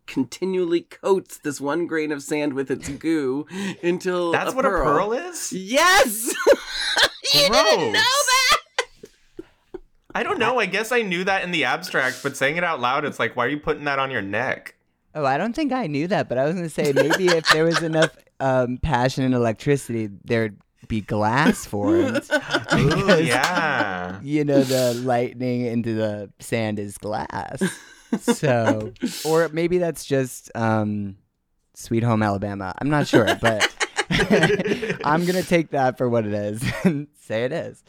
[0.10, 3.46] continually coats this one grain of sand with its goo
[3.84, 4.82] until That's a what pearl.
[4.82, 5.54] a pearl is.
[5.54, 6.34] Yes,
[7.34, 8.58] you didn't know that.
[10.16, 10.60] I don't know.
[10.60, 13.36] I guess I knew that in the abstract, but saying it out loud, it's like,
[13.36, 14.76] why are you putting that on your neck?
[15.14, 17.64] Oh, I don't think I knew that, but I was gonna say maybe if there
[17.66, 20.58] was enough um, passion and electricity, there'd
[20.88, 22.18] be glass formed.
[22.18, 22.22] Ooh,
[22.72, 24.20] Because, yeah.
[24.24, 27.62] You know, the lightning into the sand is glass.
[28.20, 28.94] So,
[29.26, 31.18] or maybe that's just um,
[31.76, 32.74] Sweet Home Alabama.
[32.80, 33.74] I'm not sure, but
[35.06, 37.84] I'm gonna take that for what it is and say it is.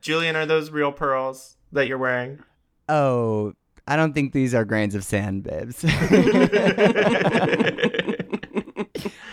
[0.00, 2.40] Julian, are those real pearls that you're wearing?
[2.88, 3.54] Oh,
[3.86, 5.84] I don't think these are grains of sand, babes.
[5.84, 5.90] um,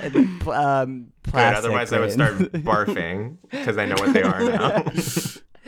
[0.07, 1.23] Good.
[1.23, 4.83] plastic Otherwise, I would start barfing because I know what they are now.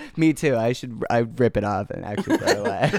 [0.18, 0.56] Me too.
[0.56, 1.04] I should.
[1.10, 2.92] I rip it off and actually throw it away.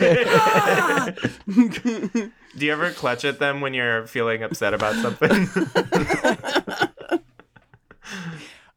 [2.56, 5.48] Do you ever clutch at them when you're feeling upset about something?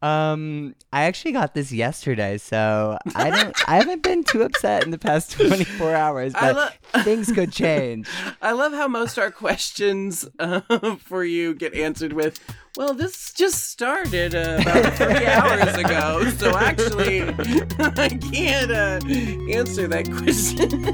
[0.01, 3.69] um, I actually got this yesterday, so I don't.
[3.69, 8.07] I haven't been too upset in the past 24 hours, but lo- things could change.
[8.41, 10.61] I love how most our questions uh,
[10.97, 12.39] for you get answered with,
[12.77, 17.23] "Well, this just started uh, about three hours ago, so actually,
[17.79, 18.99] I can't uh,
[19.51, 20.85] answer that question."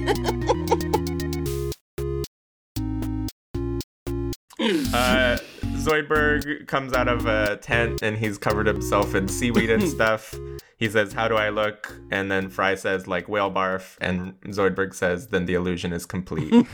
[4.94, 5.38] uh,
[5.84, 10.34] Zoidberg comes out of a tent and he's covered himself in seaweed and stuff.
[10.78, 11.94] He says, How do I look?
[12.12, 13.98] And then Fry says, like whale barf.
[14.00, 16.66] And Zoidberg says, Then the illusion is complete.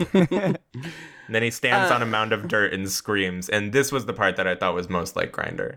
[1.30, 3.48] And then he stands on a mound of dirt and screams.
[3.48, 5.76] And this was the part that I thought was most like Grindr.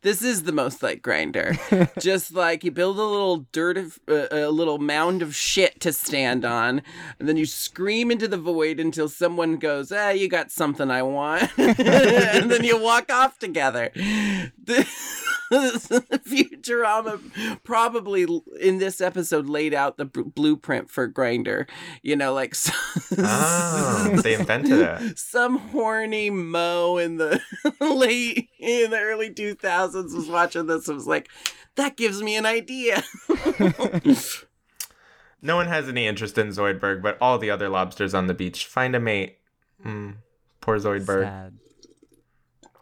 [0.00, 1.58] This is the most like Grindr.
[2.00, 5.92] Just like you build a little dirt of uh, a little mound of shit to
[5.92, 6.80] stand on,
[7.18, 11.02] and then you scream into the void until someone goes, "Ah, you got something I
[11.02, 13.90] want," and then you walk off together.
[15.54, 17.20] The- Futurama
[17.64, 18.26] probably
[18.60, 21.68] in this episode laid out the b- blueprint for Grindr.
[22.02, 22.54] You know, like
[23.18, 25.18] Oh, they invented it.
[25.18, 27.40] some horny mo in the
[27.80, 31.28] late in the early 2000s was watching this and was like
[31.76, 33.02] that gives me an idea
[35.42, 38.64] No one has any interest in Zoidberg, but all the other lobsters on the beach
[38.66, 39.38] find a mate.
[39.84, 40.14] Mm,
[40.62, 41.24] poor Zoidberg.
[41.24, 41.58] Sad.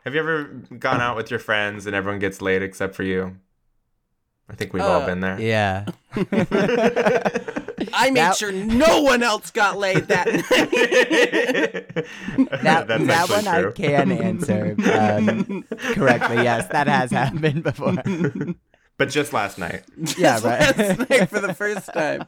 [0.04, 0.44] Have you ever
[0.78, 3.36] gone out with your friends and everyone gets laid except for you?
[4.48, 5.40] I think we've all Uh, been there.
[5.40, 5.84] Yeah.
[7.94, 10.42] i made That- sure no one else got laid that night
[12.62, 16.36] That, that actually one I can answer um, correctly.
[16.42, 17.94] Yes, that has happened before.
[18.98, 19.84] But just last night.
[20.18, 21.10] Yeah, Last right.
[21.10, 22.26] night for the first time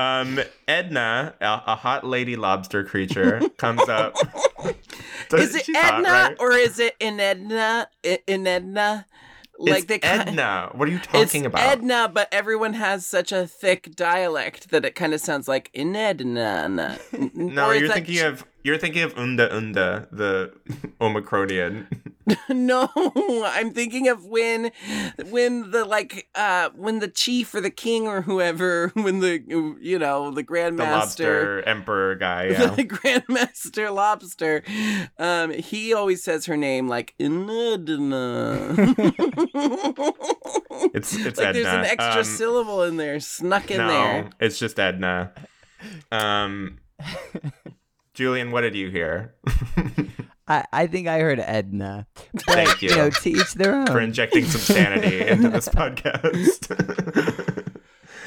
[0.00, 4.14] um, Edna, a, a hot lady lobster creature, comes up.
[5.34, 6.36] is it She's hot, edna right?
[6.40, 7.88] or is it in edna
[8.26, 9.06] in edna
[9.58, 10.70] like it's they ki- Edna.
[10.72, 11.60] What are you It's talking about?
[11.60, 15.94] Edna, but everyone has such a thick dialect that it kind of sounds like in
[15.94, 16.98] Edna.
[17.34, 20.52] No, you're thinking j- of you're thinking of Unda Unda, the
[21.00, 21.86] Omicronian.
[22.48, 22.88] No,
[23.44, 24.70] I'm thinking of when,
[25.30, 29.42] when the like, uh, when the chief or the king or whoever, when the
[29.80, 30.78] you know the the grandmaster.
[30.78, 32.44] lobster emperor guy.
[32.50, 32.66] Yeah.
[32.66, 34.62] The Grandmaster Lobster,
[35.18, 37.78] um, he always says her name like Edna.
[40.94, 41.52] It's it's like Edna.
[41.52, 44.30] there's an extra Um, syllable in there, snuck in no, there.
[44.38, 45.32] it's just Edna.
[46.12, 46.78] Um,
[48.20, 49.34] Julian, what did you hear?
[50.46, 52.06] I, I think I heard Edna.
[52.34, 52.90] But, Thank you.
[52.90, 53.86] You know, to each their own.
[53.86, 56.68] for injecting some sanity into this podcast.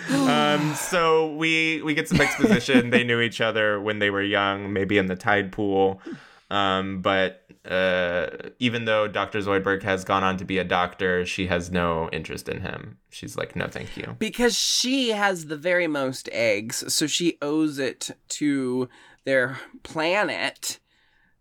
[0.27, 2.89] um, so we we get some exposition.
[2.89, 6.01] They knew each other when they were young, maybe in the tide pool.
[6.49, 9.39] Um, but uh, even though Dr.
[9.41, 12.97] Zoidberg has gone on to be a doctor, she has no interest in him.
[13.11, 14.15] She's like, no, thank you.
[14.17, 18.89] because she has the very most eggs, so she owes it to
[19.25, 20.79] their planet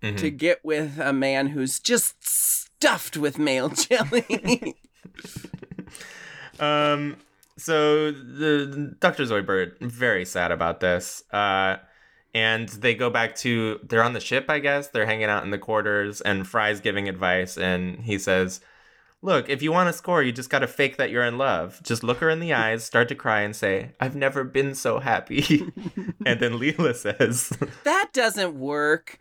[0.03, 0.17] Mhm.
[0.19, 4.77] to get with a man who's just stuffed with male jelly.
[6.61, 7.17] Um,
[7.57, 9.25] so the Dr.
[9.25, 11.23] Zoidberg very sad about this.
[11.33, 11.77] Uh,
[12.35, 14.89] and they go back to they're on the ship, I guess.
[14.89, 18.61] They're hanging out in the quarters, and Fry's giving advice, and he says,
[19.23, 21.81] "Look, if you want to score, you just got to fake that you're in love.
[21.83, 24.99] Just look her in the eyes, start to cry, and say, "I've never been so
[24.99, 25.73] happy."
[26.27, 27.53] and then Leela says,
[27.85, 29.19] that doesn't work.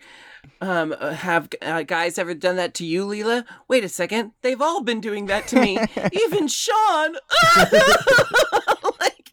[0.59, 3.45] Um, uh, have uh, guys ever done that to you, Leela?
[3.67, 5.79] Wait a second, they've all been doing that to me,
[6.11, 7.15] even Sean.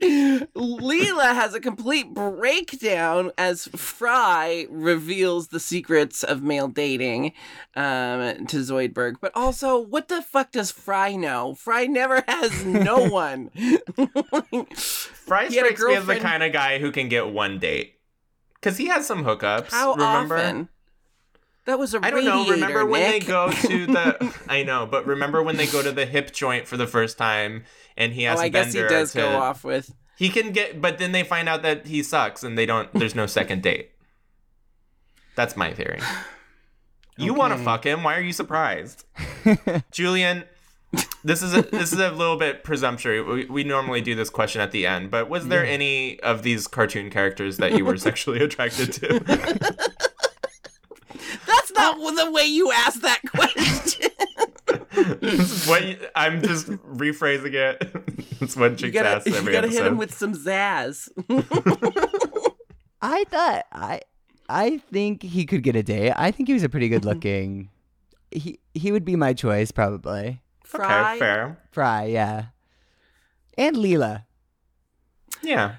[0.01, 7.33] Like Leela has a complete breakdown as Fry reveals the secrets of male dating
[7.75, 9.17] um, to Zoidberg.
[9.21, 11.55] But also, what the fuck does Fry know?
[11.55, 13.51] Fry never has no one.
[14.75, 17.59] Fry He had a strikes me as the kind of guy who can get one
[17.59, 17.95] date.
[18.55, 19.71] Because he has some hookups.
[19.71, 20.37] How remember?
[20.37, 20.69] often?
[21.69, 22.49] That was a I don't know.
[22.49, 24.35] Remember when they go to the?
[24.49, 27.65] I know, but remember when they go to the hip joint for the first time,
[27.95, 29.95] and he has Oh, I guess he does to, go off with.
[30.17, 32.91] He can get, but then they find out that he sucks, and they don't.
[32.95, 33.91] There's no second date.
[35.37, 36.01] That's my theory.
[37.21, 38.05] You want to fuck him?
[38.05, 39.05] Why are you surprised,
[39.91, 40.45] Julian?
[41.25, 43.27] This is a, this is a little bit presumptuous.
[43.27, 46.69] We, we normally do this question at the end, but was there any of these
[46.69, 49.99] cartoon characters that you were sexually attracted to?
[51.47, 54.11] That's not the way you asked that question.
[55.67, 57.95] What you- I'm just rephrasing it.
[58.41, 59.73] It's what you chicks gotta, ask you gotta episode.
[59.73, 61.09] hit him with some zazz.
[63.03, 64.01] I thought I
[64.49, 66.13] I think he could get a date.
[66.17, 67.09] I think he was a pretty good mm-hmm.
[67.09, 67.71] looking.
[68.31, 70.41] he he would be my choice probably.
[70.65, 71.11] Fry.
[71.11, 71.59] Okay, fair.
[71.73, 72.47] Fry, yeah.
[73.57, 74.25] And Leela.
[75.43, 75.77] Yeah.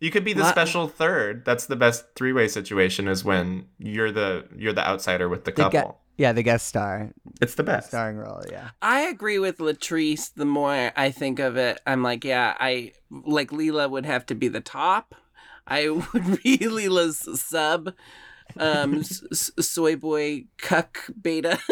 [0.00, 1.44] You could be the Lot- special third.
[1.44, 5.62] That's the best three-way situation is when you're the you're the outsider with the The
[5.62, 5.80] couple.
[5.80, 7.88] gu- yeah, the guest star, it's the best.
[7.88, 8.42] starring role.
[8.50, 8.70] Yeah.
[8.82, 10.32] I agree with Latrice.
[10.34, 14.34] The more I think of it, I'm like, yeah, I like Leela would have to
[14.34, 15.14] be the top.
[15.66, 17.92] I would be Leela's sub.
[18.56, 21.58] Um, s- s- soy boy cuck beta.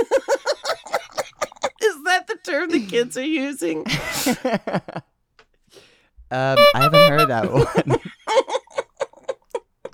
[1.82, 3.84] Is that the term the kids are using?
[6.30, 8.00] Um, I haven't heard that one.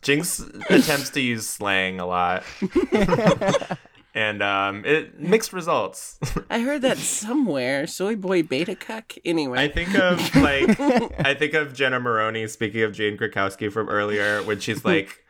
[0.03, 2.43] Jinkx attempts to use slang a lot.
[4.15, 6.19] and um it mixed results.
[6.51, 7.87] I heard that somewhere.
[7.87, 9.15] Soy boy beta cuck.
[9.25, 10.79] Anyway, I think of like
[11.25, 15.25] I think of Jenna Maroney speaking of Jane Krakowski from earlier when she's like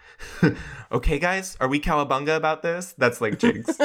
[0.90, 2.94] Okay guys, are we cowabunga about this?
[2.96, 3.76] That's like Jinkx.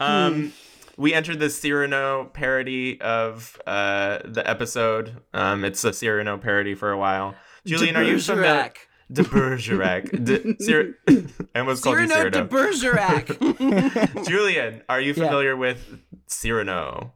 [0.00, 0.52] um
[0.96, 5.16] we entered the Cyrano parody of uh the episode.
[5.34, 7.34] Um it's a Cyrano parody for a while.
[7.66, 8.52] Julian, are you familiar?
[8.52, 8.76] Bergerac.
[9.12, 10.24] De Bergerac.
[10.24, 10.94] De, Cyr-
[11.54, 14.24] I almost called you Cyrano de Bergerac.
[14.26, 15.24] Julian, are you Yeah.
[15.26, 17.12] familiar with Cyrano?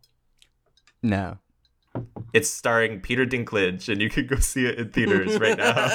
[1.03, 1.39] no.
[2.33, 5.89] It's starring Peter Dinklage, and you can go see it in theaters right now.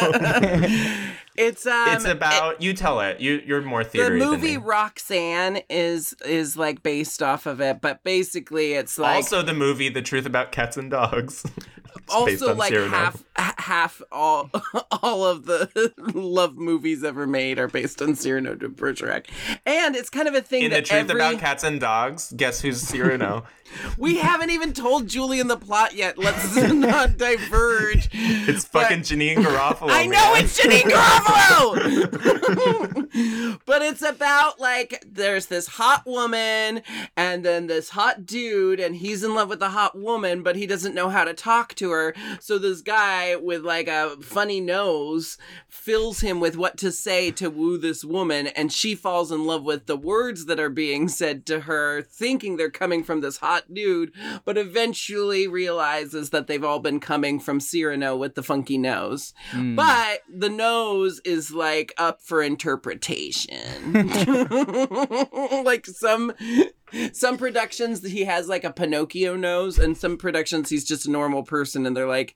[1.38, 1.90] It's um.
[1.90, 3.20] it's about you tell it.
[3.20, 4.18] You you're more the theater.
[4.18, 9.54] movie Roxanne is is like based off of it, but basically it's like also, the
[9.54, 11.46] movie The Truth About Cats and Dogs.
[12.10, 12.90] Also like Cyrano.
[12.90, 13.24] half
[13.58, 14.52] half all
[15.02, 19.28] all of the love movies ever made are based on Cyrano de Bergerac,
[19.66, 22.62] and it's kind of a thing In The Truth every About Cats and Dogs, guess
[22.62, 23.46] who's Cyrano?
[23.98, 26.18] we haven't even told Julian the plot yet.
[26.18, 28.10] Let's not diverge.
[28.48, 29.90] It's But- fucking Janeane Garofalo.
[29.92, 30.44] I know man.
[30.44, 31.76] it's Janeane Garofalo,
[33.66, 36.82] but it's about like there's this hot woman
[37.16, 40.66] and then this hot dude, and he's in love with the hot woman, but he
[40.68, 42.14] doesn't know how to talk to her.
[42.40, 47.50] So this guy with like a funny nose fills him with what to say to
[47.50, 51.46] woo this woman, and she falls in love with the words that are being said
[51.48, 54.12] to her, thinking they're coming from this hot dude,
[54.46, 59.34] but eventually realizes that they've all been coming from Cyrano with the funky nose.
[59.52, 59.76] Mm.
[59.76, 63.94] But the nose is like up for interpretation.
[65.64, 66.34] like some
[67.14, 71.44] some productions he has like a Pinocchio nose, and some productions he's just a normal
[71.44, 72.36] person, and they're like,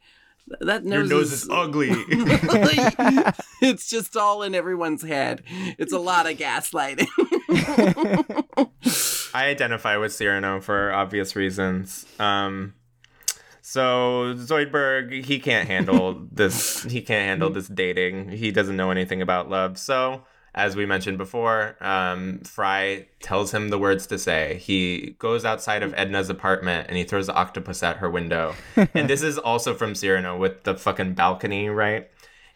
[0.61, 1.89] that Your nose, nose is ugly.
[1.89, 2.95] Like,
[3.61, 5.43] it's just all in everyone's head.
[5.77, 7.07] It's a lot of gaslighting.
[9.33, 12.05] I identify with Cyrano for obvious reasons.
[12.19, 12.73] Um,
[13.69, 16.81] so Zoidberg, he can't handle this.
[16.81, 18.29] He can't handle this dating.
[18.29, 19.77] He doesn't know anything about love.
[19.77, 20.23] So,
[20.55, 24.57] as we mentioned before, um, Fry tells him the words to say.
[24.57, 28.55] He goes outside of Edna's apartment and he throws the octopus at her window.
[28.95, 32.09] and this is also from Cyrano with the fucking balcony, right?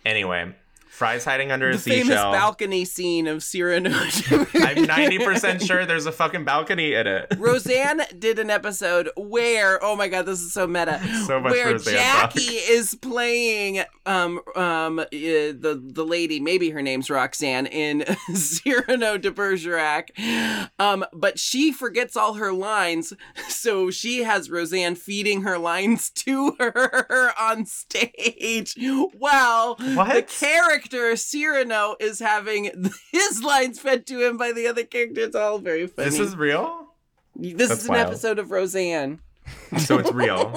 [0.03, 0.55] Anyway,
[0.93, 3.89] Fry's hiding under a the famous balcony scene of Cyrano.
[3.89, 7.33] I'm 90% sure there's a fucking balcony in it.
[7.39, 11.01] Roseanne did an episode where, oh my god, this is so meta.
[11.23, 12.69] So much where Roseanne Jackie talk.
[12.69, 18.03] is playing um um uh, the the lady, maybe her name's Roxanne in
[18.35, 20.09] Cyrano de Bergerac,
[20.79, 23.13] um, but she forgets all her lines,
[23.47, 28.75] so she has Roseanne feeding her lines to her on stage,
[29.17, 30.29] while the What?
[30.89, 35.21] Character Cyrano is having his lines fed to him by the other character.
[35.21, 36.09] It's all very funny.
[36.09, 36.87] This is real?
[37.35, 38.07] This That's is an wild.
[38.07, 39.19] episode of Roseanne.
[39.79, 40.53] So it's real.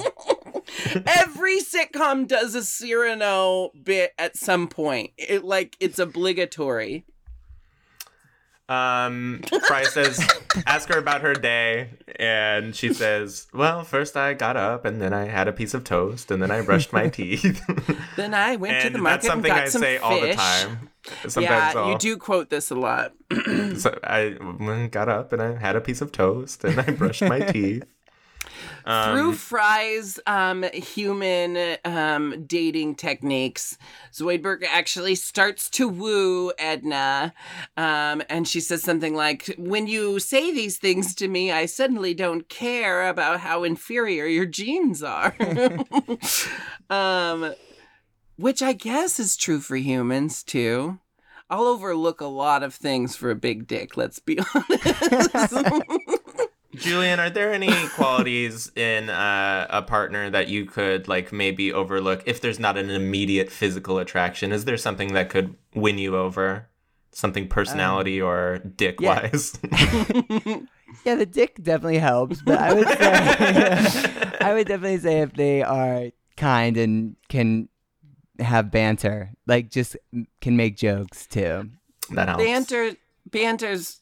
[1.07, 5.11] Every sitcom does a Cyrano bit at some point.
[5.17, 7.03] It like it's obligatory.
[8.69, 10.19] Um, Fry says,
[10.65, 15.13] ask her about her day, and she says, "Well, first I got up, and then
[15.13, 17.61] I had a piece of toast, and then I brushed my teeth."
[18.17, 20.03] Then I went to the market that's something and got I some say fish.
[20.03, 20.89] all the time.
[21.27, 23.13] Sometimes yeah, I'll, you do quote this a lot.
[23.77, 27.39] So I got up and I had a piece of toast and I brushed my
[27.51, 27.83] teeth.
[28.85, 33.77] Through Fry's um, human um, dating techniques,
[34.13, 37.33] Zoidberg actually starts to woo Edna.
[37.75, 42.13] Um, and she says something like, When you say these things to me, I suddenly
[42.13, 45.35] don't care about how inferior your genes are.
[46.89, 47.53] um,
[48.37, 50.99] which I guess is true for humans too.
[51.49, 55.53] I'll overlook a lot of things for a big dick, let's be honest.
[56.77, 62.23] Julian, are there any qualities in uh, a partner that you could like maybe overlook
[62.25, 64.51] if there's not an immediate physical attraction?
[64.51, 66.67] Is there something that could win you over?
[67.11, 69.57] Something personality or dick wise?
[71.03, 72.97] Yeah, the dick definitely helps, but I would say
[74.41, 77.69] I would definitely say if they are kind and can
[78.39, 79.97] have banter, like just
[80.41, 81.69] can make jokes too.
[82.11, 82.43] that helps.
[82.43, 82.91] banter
[83.29, 83.99] banter's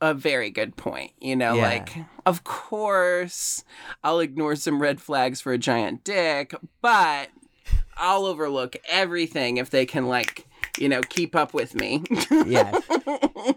[0.00, 1.62] a very good point you know Yeah.
[1.62, 3.64] like of course
[4.04, 7.30] i'll ignore some red flags for a giant dick but
[7.96, 10.46] i'll overlook everything if they can like
[10.78, 12.04] you know keep up with me
[12.46, 12.82] Yes.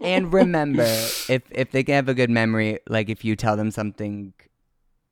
[0.00, 0.84] and remember,
[1.28, 4.32] if if they can have a good memory, like if you tell them something,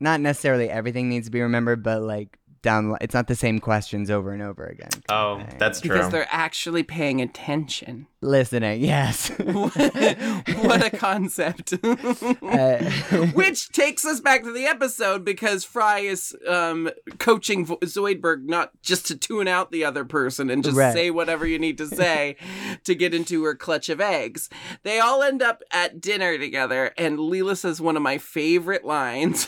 [0.00, 4.10] not necessarily everything needs to be remembered, but like down, it's not the same questions
[4.10, 4.88] over and over again.
[5.08, 5.90] Oh, of that's true.
[5.96, 8.80] because they're actually paying attention listening.
[8.82, 9.28] Yes.
[9.38, 11.74] what a concept
[12.42, 12.78] Uh,
[13.34, 18.70] Which takes us back to the episode because Fry is um, coaching Vo- Zoidberg not
[18.82, 20.92] just to tune out the other person and just Right.
[20.92, 22.36] say whatever you need to say
[22.84, 24.48] to get into her clutch of eggs.
[24.82, 29.46] They all end up at dinner together, and Leela says one of my favorite lines.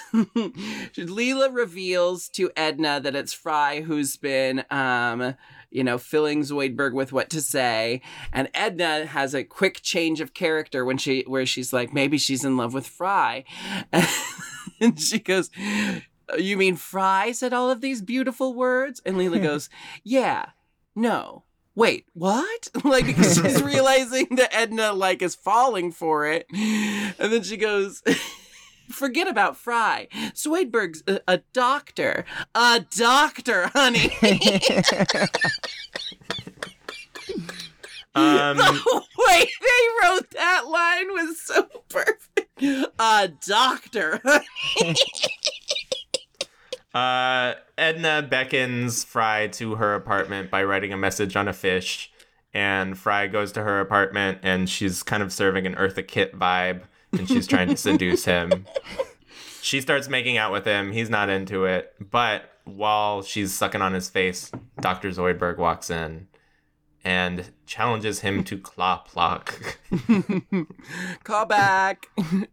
[0.96, 4.64] Leela reveals to Edna that it's Fry who's been.
[4.70, 5.34] Um,
[5.72, 8.02] you know, filling Zoidberg with what to say.
[8.32, 12.44] And Edna has a quick change of character when she, where she's like, maybe she's
[12.44, 13.44] in love with Fry.
[14.80, 15.50] And she goes,
[16.38, 19.00] You mean Fry said all of these beautiful words?
[19.04, 19.68] And Leela goes,
[20.02, 20.50] Yeah,
[20.96, 21.44] no.
[21.76, 22.68] Wait, what?
[22.84, 26.46] like because she's realizing that Edna like is falling for it.
[26.52, 28.02] And then she goes,
[28.90, 30.08] Forget about Fry.
[30.34, 32.24] Zoidberg's a, a doctor.
[32.54, 34.12] A doctor, honey.
[38.14, 42.48] um, the way they wrote that line was so perfect.
[42.98, 44.20] A doctor.
[46.92, 52.10] Uh, Edna beckons Fry to her apartment by writing a message on a fish,
[52.52, 56.82] and Fry goes to her apartment and she's kind of serving an Eartha Kitt vibe,
[57.12, 58.66] and she's trying to seduce him.
[59.62, 60.92] She starts making out with him.
[60.92, 64.50] He's not into it, but while she's sucking on his face,
[64.80, 65.10] Dr.
[65.10, 66.28] Zoidberg walks in
[67.04, 69.78] and challenges him to claw pluck.
[71.24, 72.08] Call back.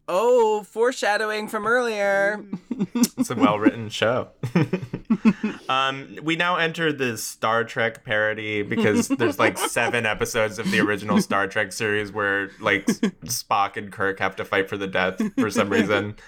[0.07, 2.45] Oh, foreshadowing from earlier.
[2.69, 4.29] it's a well written show.
[5.69, 10.79] um, we now enter the Star Trek parody because there's like seven episodes of the
[10.79, 12.85] original Star Trek series where like
[13.25, 16.15] Spock and Kirk have to fight for the death for some reason.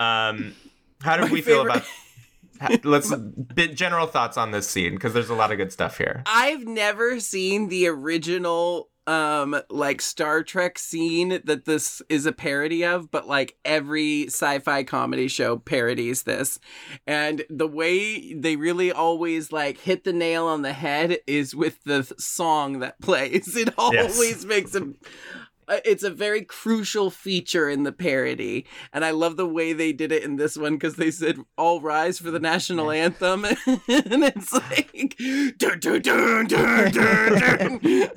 [0.00, 0.54] Um,
[1.02, 1.84] how did My we feel about?
[2.84, 6.22] Let's bit general thoughts on this scene because there's a lot of good stuff here.
[6.26, 12.84] I've never seen the original um like Star Trek scene that this is a parody
[12.84, 16.60] of, but like every sci-fi comedy show parodies this.
[17.06, 21.82] And the way they really always like hit the nail on the head is with
[21.84, 23.56] the th- song that plays.
[23.56, 24.92] It always makes a
[25.70, 29.92] Uh, it's a very crucial feature in the parody and i love the way they
[29.92, 33.44] did it in this one because they said all rise for the mm, national anthem
[33.66, 35.16] and it's like
[35.58, 38.10] dun, dun, dun, dun, dun, dun.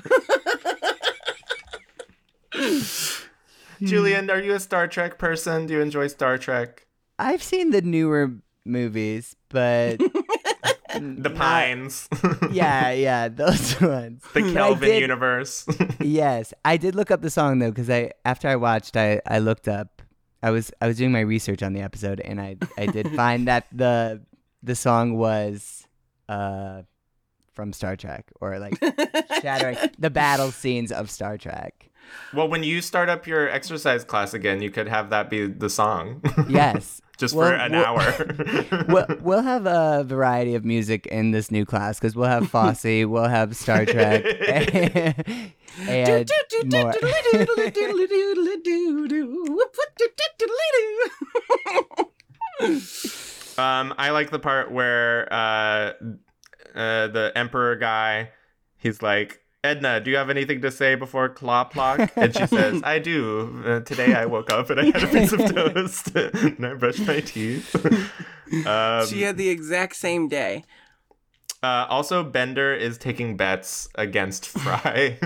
[3.83, 5.65] Julian, are you a Star Trek person?
[5.65, 6.87] Do you enjoy Star Trek?
[7.19, 8.31] I've seen the newer
[8.65, 9.99] movies, but
[10.99, 12.07] The Pines,
[12.51, 14.23] Yeah, yeah, those ones.
[14.33, 15.65] the Kelvin did- universe.
[15.99, 19.39] yes, I did look up the song though, because I after I watched, I I
[19.39, 20.01] looked up.
[20.41, 23.47] I was I was doing my research on the episode, and I I did find
[23.47, 24.21] that the
[24.61, 25.87] the song was
[26.29, 26.81] uh
[27.53, 28.77] from Star Trek or like
[29.41, 31.89] shattering the battle scenes of Star Trek.
[32.33, 35.69] Well, when you start up your exercise class again, you could have that be the
[35.69, 36.21] song.
[36.49, 36.99] Yes.
[37.17, 38.85] Just Well, for an well- hour.
[38.89, 42.83] we'll, we'll have a variety of music in this new class because we'll have Fosse,
[43.05, 44.25] we'll have Star Trek,
[45.87, 46.31] and
[46.71, 46.93] more.
[53.55, 55.93] Um, I like the part where uh,
[56.75, 58.31] uh, the emperor guy,
[58.77, 62.11] he's like, Edna, do you have anything to say before claw clock?
[62.17, 63.63] And she says, I do.
[63.65, 67.05] Uh, today I woke up and I had a piece of toast and I brushed
[67.07, 67.73] my teeth.
[68.65, 70.65] um, she had the exact same day.
[71.61, 75.17] uh, also, Bender is taking bets against Fry,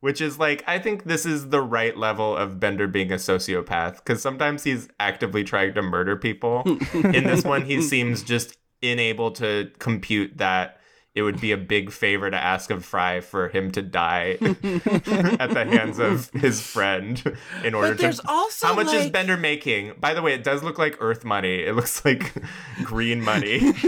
[0.00, 3.98] which is like, I think this is the right level of Bender being a sociopath
[3.98, 6.62] because sometimes he's actively trying to murder people.
[6.92, 10.79] In this one, he seems just unable to compute that
[11.14, 15.50] it would be a big favor to ask of Fry for him to die at
[15.50, 18.30] the hands of his friend in order But there's to.
[18.30, 19.94] also How much is Bender making?
[19.98, 21.64] By the way, it does look like Earth money.
[21.64, 22.32] It looks like
[22.84, 23.72] green money.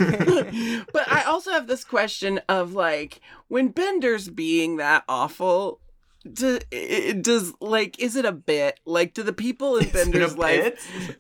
[0.93, 5.79] but I also have this question of like when Bender's being that awful.
[6.33, 6.61] Do,
[7.21, 11.17] does like is it a bit like do the people in Bender's life?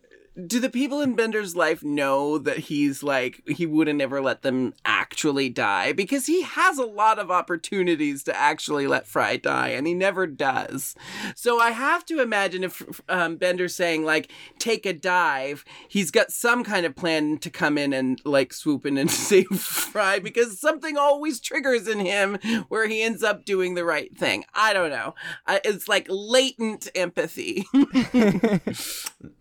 [0.46, 4.72] Do the people in Bender's life know that he's like he wouldn't ever let them
[4.84, 9.86] actually die because he has a lot of opportunities to actually let Fry die and
[9.86, 10.94] he never does.
[11.34, 16.30] So I have to imagine if um, Bender's saying like take a dive, he's got
[16.30, 20.58] some kind of plan to come in and like swoop in and save Fry because
[20.58, 24.44] something always triggers in him where he ends up doing the right thing.
[24.54, 25.14] I don't know.
[25.46, 27.66] I, it's like latent empathy.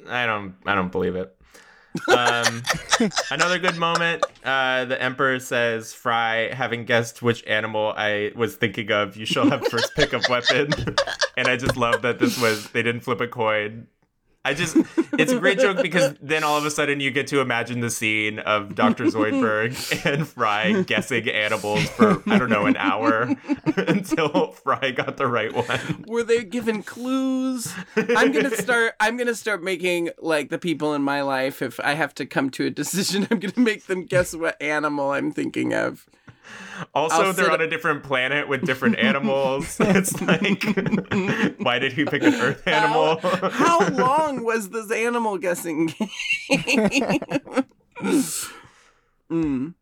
[0.07, 1.35] I don't I don't believe it.
[2.07, 2.63] Um,
[3.31, 4.23] another good moment.
[4.43, 9.49] Uh, the Emperor says, "Fry, having guessed which animal I was thinking of, you shall
[9.49, 10.71] have first pick of weapon."
[11.37, 13.87] and I just love that this was they didn't flip a coin.
[14.43, 14.75] I just
[15.19, 17.91] it's a great joke because then all of a sudden you get to imagine the
[17.91, 19.05] scene of Dr.
[19.05, 23.29] Zoidberg and Fry guessing animals for I don't know an hour
[23.77, 26.05] until Fry got the right one.
[26.07, 31.03] were they given clues i'm gonna start i'm gonna start making like the people in
[31.03, 34.35] my life if i have to come to a decision i'm gonna make them guess
[34.35, 36.07] what animal i'm thinking of
[36.95, 39.77] Also, I'll they're on a different planet with different animals.
[39.79, 40.63] it's like,
[41.59, 43.17] why did he pick an Earth animal?
[43.17, 45.87] how, how long was this animal guessing
[46.49, 47.19] game
[49.29, 49.73] mm.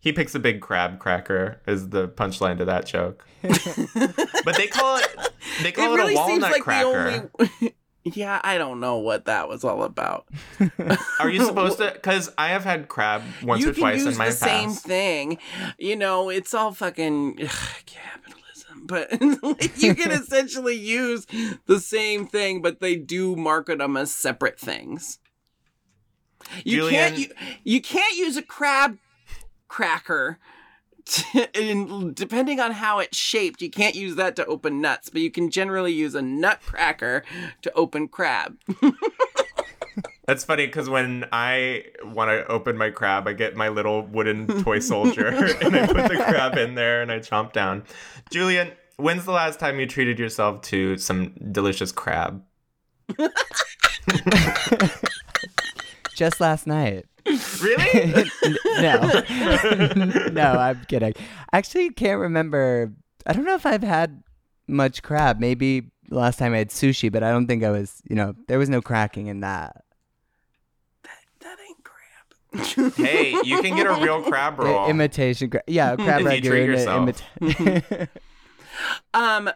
[0.00, 1.60] he picks a big crab cracker.
[1.66, 3.26] Is the punchline to that joke?
[3.42, 5.30] but they call it
[5.62, 7.30] they call it it, really a seems walnut like cracker.
[7.38, 7.74] the only
[8.04, 10.26] yeah i don't know what that was all about
[11.20, 11.90] Are you supposed to?
[11.92, 14.40] Because I have had crab once you or twice in my the past.
[14.40, 15.38] same thing.
[15.78, 19.12] You know, it's all fucking ugh, capitalism, but
[19.76, 21.26] you can essentially use
[21.66, 25.18] the same thing, but they do market them as separate things.
[26.64, 27.26] You can't you,
[27.64, 28.96] you can't use a crab
[29.68, 30.38] cracker.
[31.10, 35.22] To, and depending on how it's shaped, you can't use that to open nuts, but
[35.22, 37.24] you can generally use a nutcracker
[37.62, 38.58] to open crab.
[40.26, 44.62] That's funny because when I want to open my crab, I get my little wooden
[44.62, 47.82] toy soldier and I put the crab in there and I chomp down.
[48.30, 52.44] Julian, when's the last time you treated yourself to some delicious crab?
[56.14, 57.06] Just last night.
[57.62, 58.30] Really?
[58.80, 59.22] no,
[60.32, 61.12] no, I'm kidding.
[61.52, 62.92] Actually, can't remember.
[63.26, 64.22] I don't know if I've had
[64.66, 65.38] much crab.
[65.38, 68.00] Maybe last time I had sushi, but I don't think I was.
[68.08, 69.84] You know, there was no cracking in that.
[71.40, 72.92] That ain't crab.
[72.94, 74.88] hey, you can get a real crab I- roll.
[74.88, 75.64] imitation crab.
[75.66, 77.08] Yeah, crab If you treat yourself.
[77.40, 78.08] Imita-
[79.12, 79.50] Um,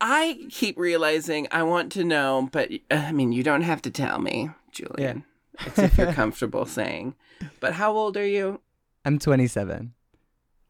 [0.00, 3.90] I keep realizing I want to know, but uh, I mean, you don't have to
[3.90, 5.24] tell me, Julian.
[5.66, 7.14] It's if you're comfortable saying.
[7.60, 8.60] But how old are you?
[9.04, 9.92] I'm 27.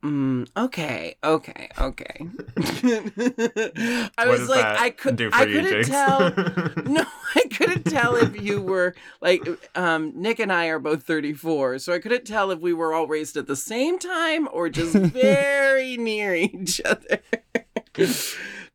[0.03, 2.17] Mm, okay, okay, okay.
[2.59, 5.87] I What was like, I could, do for I you, couldn't Jinkx?
[5.87, 6.85] tell.
[6.85, 7.05] no,
[7.35, 11.95] I couldn't tell if you were like, um, Nick and I are both 34, so
[11.95, 15.97] I couldn't tell if we were all raised at the same time or just very
[15.97, 17.21] near each other.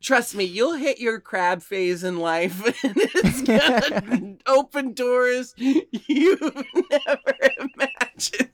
[0.01, 6.41] Trust me, you'll hit your crab phase in life, and it's gonna open doors you've
[6.89, 8.49] never imagined.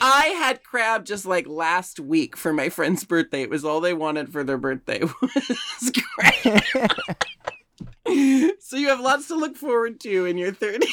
[0.00, 3.42] I had crab just like last week for my friend's birthday.
[3.42, 6.62] It was all they wanted for their birthday was crab.
[8.60, 10.86] so you have lots to look forward to in your 30s.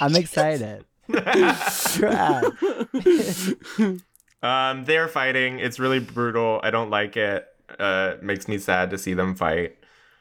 [0.00, 0.84] I'm excited.
[1.10, 2.54] crab.
[4.42, 5.60] Um, they're fighting.
[5.60, 6.60] It's really brutal.
[6.62, 7.46] I don't like it.
[7.78, 9.76] Uh, makes me sad to see them fight.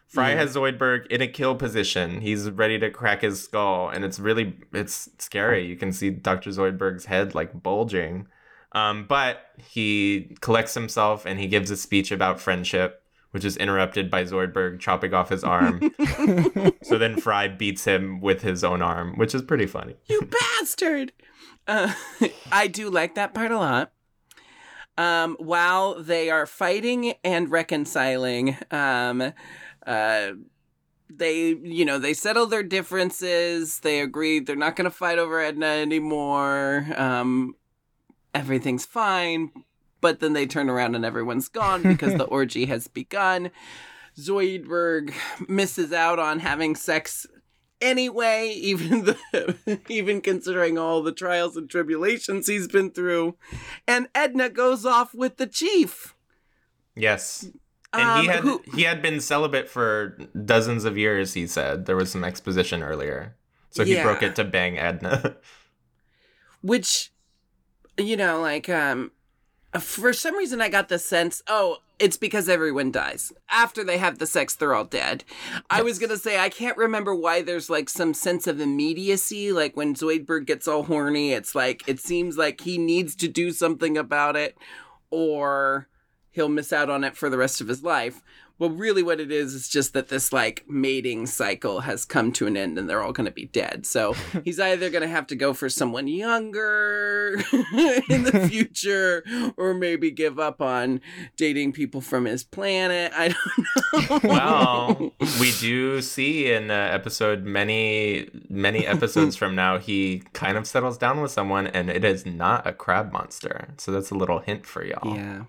[0.07, 2.19] Fry has Zoidberg in a kill position.
[2.19, 5.65] He's ready to crack his skull, and it's really it's scary.
[5.65, 6.49] You can see Dr.
[6.49, 8.27] Zoidberg's head like bulging.
[8.73, 14.09] Um, but he collects himself and he gives a speech about friendship, which is interrupted
[14.09, 15.81] by Zoidberg chopping off his arm.
[16.83, 19.95] so then Fry beats him with his own arm, which is pretty funny.
[20.07, 21.11] you bastard.
[21.67, 21.93] Uh,
[22.51, 23.91] I do like that part a lot.
[25.01, 29.33] Um, while they are fighting and reconciling, um,
[29.87, 30.31] uh,
[31.09, 33.79] they, you know, they settle their differences.
[33.79, 36.85] They agree they're not going to fight over Edna anymore.
[36.95, 37.55] Um,
[38.35, 39.51] everything's fine.
[40.01, 43.49] But then they turn around and everyone's gone because the orgy has begun.
[44.19, 45.13] Zoidberg
[45.47, 47.25] misses out on having sex
[47.81, 53.35] anyway, even the, even considering all the trials and tribulations he's been through.
[53.87, 56.15] And Edna goes off with the chief.
[56.95, 57.49] Yes.
[57.93, 61.85] And he Um, had who- he had been celibate for dozens of years, he said.
[61.87, 63.35] There was some exposition earlier.
[63.71, 64.03] So he Yeah.
[64.03, 65.35] broke it to bang Edna.
[66.61, 67.11] which
[67.97, 69.11] you know like um
[69.79, 73.31] for some reason i got the sense oh it's because everyone dies.
[73.49, 75.23] After they have the sex they're all dead.
[75.69, 79.51] I was gonna say i can't remember why there's like some sense of immediacy.
[79.51, 83.51] Like when zoidberg gets all horny it's like it seems like he needs to do
[83.51, 84.57] something about it
[85.09, 85.87] or
[86.31, 88.21] he'll miss out on it for the rest of his life
[88.61, 92.45] well really what it is is just that this like mating cycle has come to
[92.45, 94.13] an end and they're all going to be dead so
[94.45, 97.41] he's either going to have to go for someone younger
[98.07, 99.23] in the future
[99.57, 101.01] or maybe give up on
[101.37, 107.43] dating people from his planet i don't know well, we do see in uh, episode
[107.43, 112.25] many many episodes from now he kind of settles down with someone and it is
[112.25, 113.69] not a crab monster.
[113.77, 115.15] So that's a little hint for y'all.
[115.15, 115.43] yeah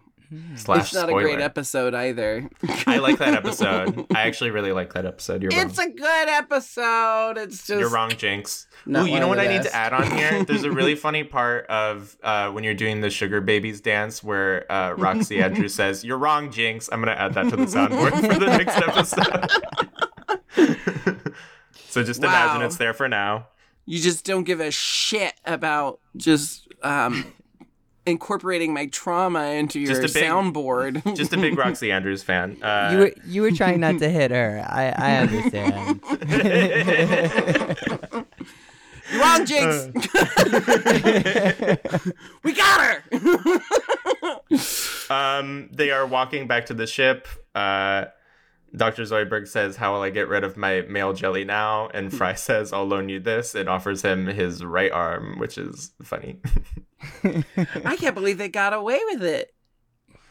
[0.57, 1.20] Slash it's not spoiler.
[1.20, 2.49] a great episode either
[2.87, 4.07] I like that episode.
[4.14, 5.43] I actually really like that episode.
[5.43, 5.89] You're it's wrong.
[5.89, 8.66] a good episode it's just You're wrong, Jinkx.
[8.87, 10.45] Not Ooh, you know what the I need to add on here?
[10.47, 14.64] There's a really funny part of uh, when you're doing the Sugar Babies dance where
[14.70, 16.89] uh, Roxxxy andrew says, You're wrong, Jinkx.
[16.91, 19.51] I'm going to add that to the soundboard for the next episode.
[21.89, 23.49] so just imagine it's there for now.
[23.87, 27.33] you just don't give a shit about just um
[28.07, 31.14] incorporating my trauma into your Just a big- soundboard.
[31.16, 32.57] Just a big Roxxxy Andrews fan.
[32.62, 34.64] Uh, You were you were trying not to hit her.
[34.68, 36.00] I I understand.
[39.12, 39.92] You wrong, Jinkx.
[42.42, 43.05] we got her.
[45.14, 47.26] um, they are walking back to the ship.
[47.55, 48.07] Uh,
[48.75, 49.03] Dr.
[49.03, 51.89] Zoidberg says, How will I get rid of my male jelly now?
[51.89, 51.97] Hmm.
[51.97, 55.93] And Fry says, I'll loan you this and offers him his right arm, which is
[56.03, 56.41] funny.
[57.85, 59.55] I can't believe they got away with it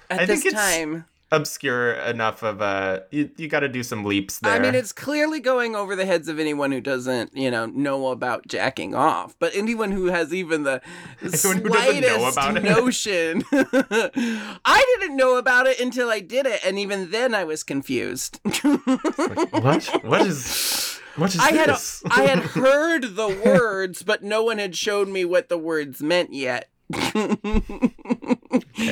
[0.10, 1.06] at I this time.
[1.32, 3.04] Obscure enough of a.
[3.12, 4.52] You, you got to do some leaps there.
[4.52, 8.08] I mean, it's clearly going over the heads of anyone who doesn't, you know, know
[8.08, 9.36] about jacking off.
[9.40, 10.82] But anyone who has even the
[11.22, 17.34] Anyone slightest notion, I didn't know about it until I did it, and even then
[17.34, 18.40] I was confused.
[18.44, 19.86] what?
[20.04, 21.00] What is.
[21.16, 21.70] What is I had?
[22.10, 26.34] I had heard the words, but no one had shown me what the words meant
[26.34, 26.70] yet.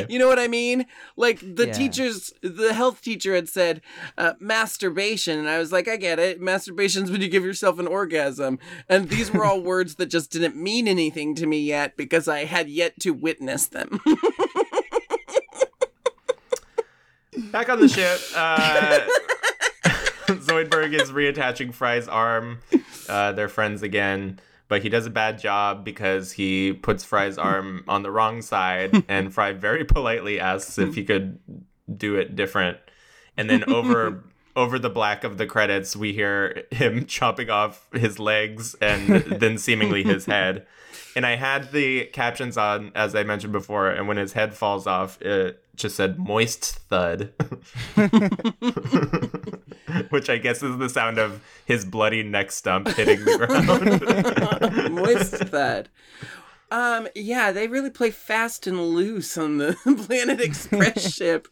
[0.08, 0.86] You know what I mean?
[1.18, 1.74] Like the Yeah.
[1.74, 3.82] teachers, the health teacher had said
[4.18, 6.40] uh, masturbation, and I was like, I get it.
[6.42, 10.56] Masturbation's when you give yourself an orgasm, and these were all words that just didn't
[10.56, 14.00] mean anything to me yet because I had yet to witness them.
[17.52, 19.00] Back on the ship, uh,
[20.28, 22.60] Zoidberg is reattaching Fry's arm.
[23.08, 24.40] Uh, they're friends again,
[24.70, 29.04] but he does a bad job because he puts Fry's arm on the wrong side,
[29.10, 31.40] and Fry very politely asks if he could
[31.94, 32.78] do it different.
[33.36, 34.24] And then over
[34.56, 39.08] over the black of the credits, we hear him chopping off his legs and
[39.40, 40.66] then seemingly his head.
[41.16, 44.86] And I had the captions on, as I mentioned before, and when his head falls
[44.86, 47.34] off, it just said moist thud.
[50.10, 54.94] Which I guess is the sound of his bloody neck stump hitting the ground.
[54.94, 55.90] Moist thud.
[56.72, 59.74] Um, yeah, they really play fast and loose on the
[60.08, 61.48] Planet Express ship.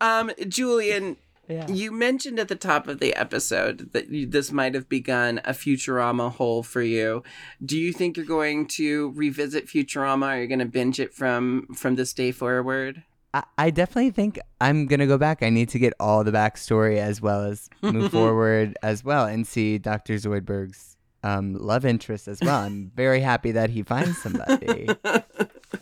[0.00, 1.16] Um, Julian,
[1.48, 1.66] Yeah.
[1.68, 5.50] you mentioned at the top of the episode that you, this might have begun a
[5.52, 7.24] Futurama hole for you.
[7.64, 10.26] Do you think you're going to revisit Futurama?
[10.26, 13.02] Are you going to binge it from from this day forward?
[13.32, 15.42] I, I definitely think I'm gonna go back.
[15.42, 19.46] I need to get all the backstory as well as move forward as well and
[19.46, 20.14] see Dr.
[20.14, 22.60] Zoidberg's um, love interest as well.
[22.60, 24.88] I'm very happy that he finds somebody.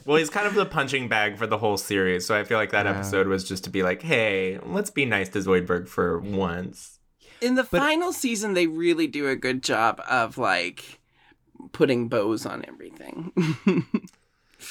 [0.04, 2.70] Well, he's kind of the punching bag for the whole series, so I feel like
[2.70, 6.98] that episode was just to be like, "Hey, let's be nice to Zoidberg for once."
[7.40, 11.00] In the final season, they really do a good job of like
[11.72, 13.32] putting bows on everything.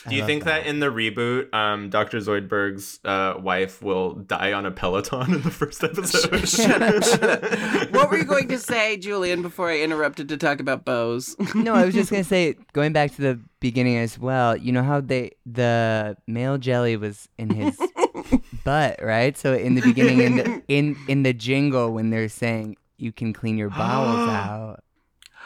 [0.07, 2.19] Do you think that in the reboot, um, Dr.
[2.19, 6.47] Zoidberg's uh, wife will die on a Peloton in the first episode?
[6.47, 7.91] shut up, shut up.
[7.91, 11.35] What were you going to say, Julian, before I interrupted to talk about bows?
[11.55, 14.55] no, I was just gonna say, going back to the beginning as well.
[14.55, 17.77] You know how they the male jelly was in his
[18.63, 19.37] butt, right?
[19.37, 23.33] So in the beginning, in the in in the jingle, when they're saying you can
[23.33, 24.83] clean your bowels out,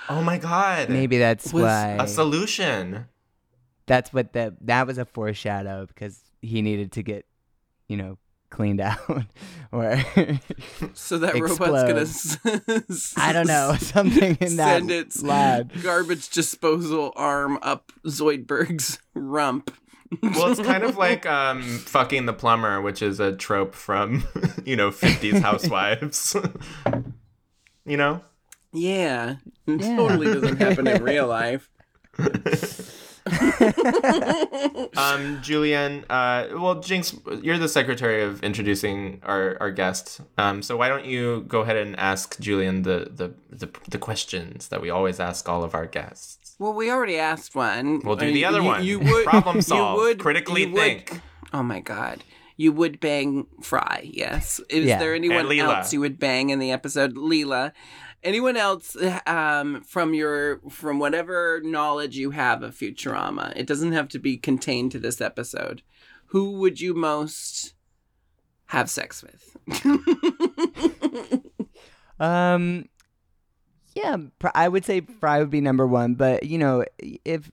[0.10, 0.90] oh my god!
[0.90, 1.98] maybe that's Was why.
[2.00, 3.06] a solution.
[3.92, 7.26] That's what the that was a foreshadow because he needed to get,
[7.90, 8.18] you know,
[8.50, 9.00] cleaned out,
[9.72, 9.98] or
[10.94, 11.58] so that robot's
[12.40, 12.86] gonna.
[12.90, 15.72] s- I don't know something in that Send its lab.
[15.84, 19.74] garbage disposal arm up Zoidberg's rump.
[20.22, 24.24] Well, it's kind of like um, fucking the plumber, which is a trope from
[24.66, 26.36] you know 50s housewives.
[27.86, 28.22] you know.
[28.74, 29.36] Yeah,
[29.66, 29.96] Yeah.
[29.98, 31.70] totally doesn't happen in real life.
[34.98, 40.22] Um, Julian, uh, well, Jinkx, you're the secretary of introducing our, our guest.
[40.38, 44.68] Um, so why don't you go ahead and ask Julian the, the, the, the questions
[44.68, 46.56] that we always ask all of our guests?
[46.60, 48.02] Well, we already asked one.
[48.04, 48.84] We'll do I the other you- one.
[48.84, 49.98] You would Problem solve.
[50.00, 51.22] You would, Critically you would- think.
[51.54, 52.24] Oh my god.
[52.58, 54.60] You would bang Fry, yes.
[54.70, 55.00] Is Yeah.
[55.00, 57.16] there anyone else you would bang in the episode?
[57.16, 57.72] Leela.
[58.24, 58.96] Anyone else
[59.26, 63.54] um, from your from whatever knowledge you have of Futurama?
[63.56, 65.82] It doesn't have to be contained to this episode.
[66.28, 67.74] Who would you most
[68.68, 69.58] have sex with?
[72.22, 72.88] Um,
[73.96, 74.16] yeah,
[74.54, 77.52] I would say Fry would be number one, but you know, if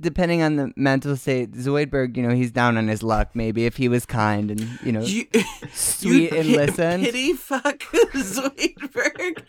[0.00, 3.30] depending on the mental state, Zoidberg, you know, he's down on his luck.
[3.34, 5.26] Maybe if he was kind and you know you,
[5.72, 7.00] sweet you and pi- listen.
[7.02, 7.78] Pity fuck
[8.14, 9.42] Zoidberg.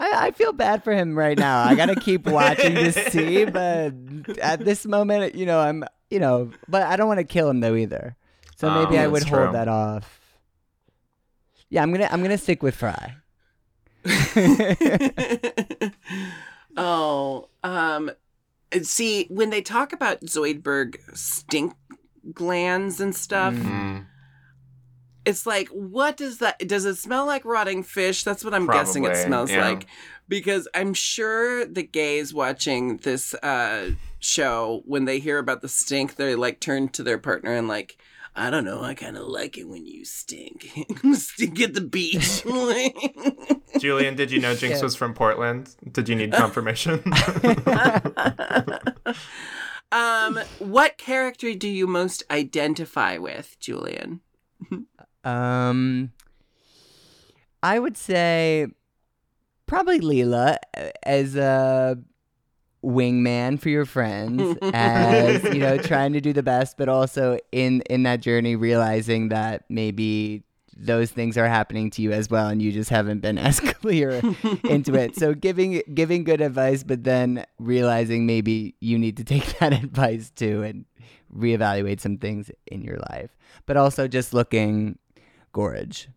[0.00, 1.62] I, I feel bad for him right now.
[1.64, 3.92] I gotta keep watching to see, but
[4.40, 7.60] at this moment, you know, I'm, you know, but I don't want to kill him
[7.60, 8.16] though either.
[8.56, 9.52] So Oh, maybe I would that's hold true.
[9.52, 10.20] that off.
[11.70, 13.16] Yeah, I'm gonna, I'm gonna stick with Fry.
[16.76, 18.10] oh, um,
[18.82, 21.74] see, when they talk about Zoidberg stink
[22.32, 24.06] glands and stuff, Mm,
[25.24, 26.58] it's like, what does that?
[26.66, 28.24] Does it smell like rotting fish?
[28.24, 29.68] That's what I'm guessing it smells yeah.
[29.68, 29.86] like,
[30.28, 36.16] because I'm sure the gays watching this uh show, when they hear about the stink,
[36.16, 37.98] they like turn to their partner and like.
[38.34, 38.82] I don't know.
[38.82, 40.70] I kind of like it when you stink.
[41.14, 42.42] stink at the beach.
[43.78, 44.82] Julian, did you know Jinkx Yeah.
[44.82, 45.74] was from Portland?
[45.92, 47.02] Did you need confirmation?
[49.92, 54.20] um, what character do you most identify with, Julian?
[55.24, 56.12] Um,
[57.62, 58.66] I would say
[59.66, 60.56] probably Leela
[61.02, 61.98] as a
[62.84, 67.82] wingman for your friends, as you know, trying to do the best, but also in
[67.82, 70.42] in that journey realizing that maybe
[70.76, 74.20] those things are happening to you as well, and you just haven't been as clear
[74.64, 75.16] into it.
[75.16, 80.30] So giving giving good advice, but then realizing maybe you need to take that advice
[80.30, 80.84] too and
[81.34, 83.30] reevaluate some things in your life,
[83.66, 84.98] but also just looking
[85.52, 86.08] gorge.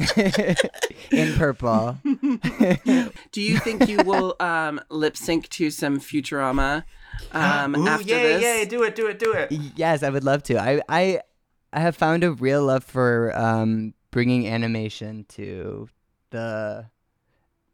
[1.10, 1.98] in purple.
[3.32, 6.84] Do you think you will um, lip sync to some Futurama
[7.32, 8.42] um, Ooh, after yay, this?
[8.42, 9.50] yay, do it, do it, do it.
[9.76, 10.58] yes, I would love to.
[10.58, 11.20] I I
[11.72, 15.88] I have found a real love for um bringing animation to
[16.30, 16.86] the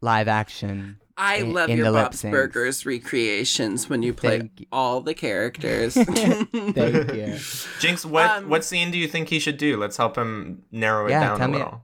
[0.01, 0.99] live action.
[1.19, 2.29] I in- love in your the lip Bob's syncs.
[2.31, 4.65] Burgers recreations when you play Thank you.
[4.71, 5.93] all the characters.
[5.95, 7.33] Thank you.
[7.79, 9.77] Jinkx, what Um, what scene do you think he should do?
[9.77, 11.83] Let's help him narrow it Yeah, down tell a me- little.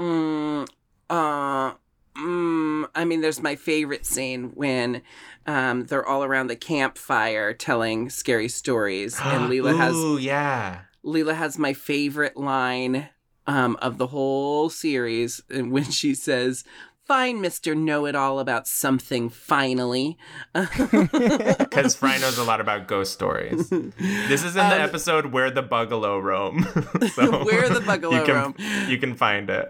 [0.00, 0.66] Mm,
[1.10, 1.74] uh,
[2.16, 5.02] mm, I mean, there's my favorite scene when
[5.46, 10.82] um, they're all around the campfire telling scary stories, and Leela has Ooh, yeah.
[11.04, 13.08] Leela has my favorite line
[13.46, 16.64] um, of the whole series, and when she says.
[17.10, 17.76] Fine, Mr.
[17.76, 20.16] Know It All about something, finally.
[20.54, 23.68] Because Fry knows a lot about ghost stories.
[23.68, 26.62] This is in the Um, episode where the Buggalo roam.
[27.14, 28.54] so Where the Buggalo you can, roam.
[28.88, 29.66] You can find it.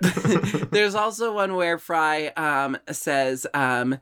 [0.70, 3.98] There's also one where Fry um, says um,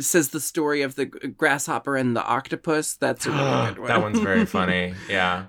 [0.00, 2.96] says the story of the grasshopper and the octopus.
[2.96, 3.88] That's a really good one.
[3.88, 4.94] that one's very funny.
[5.08, 5.44] Yeah.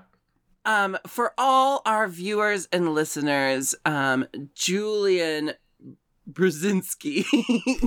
[0.64, 5.54] Um, for all our viewers and listeners, um, Julian
[6.30, 7.24] Burzynski.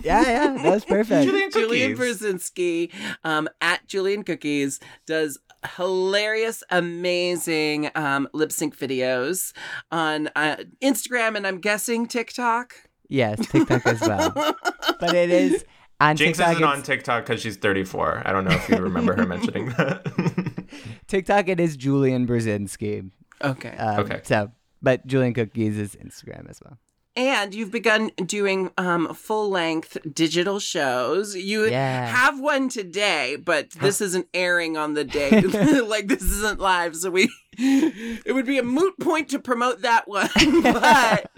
[0.03, 1.25] Yeah, yeah, that was perfect.
[1.29, 2.91] Julian Julian Burzynski
[3.23, 5.37] um, at Julian Cookies does
[5.77, 9.53] hilarious, amazing um, lip sync videos
[9.91, 12.75] on uh, Instagram and I'm guessing TikTok.
[13.07, 14.33] Yes, TikTok as well.
[14.99, 15.65] But it is
[15.99, 16.51] on Jinkx TikTok.
[16.53, 18.21] isn't on TikTok because she's 34.
[18.25, 20.65] I don't know if you remember her mentioning that.
[21.07, 23.09] TikTok, it is Julian Burzynski.
[23.43, 23.75] Okay.
[23.77, 24.21] Um, Okay.
[24.23, 26.77] So, but Julian Cookies is Instagram as well.
[27.17, 31.33] And you've begun doing um, full length digital shows.
[31.35, 32.07] You Yeah.
[32.07, 35.29] have one today, but this isn't airing on the day.
[35.81, 40.07] like this isn't live, so we it would be a moot point to promote that
[40.07, 40.29] one.
[40.63, 41.31] but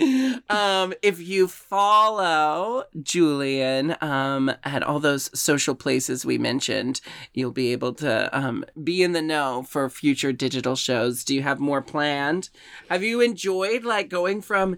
[0.50, 7.02] um, if you follow Julian um, at all those social places we mentioned,
[7.34, 11.24] you'll be able to um, be in the know for future digital shows.
[11.24, 12.50] Do you have more planned?
[12.90, 14.78] Have you enjoyed like going from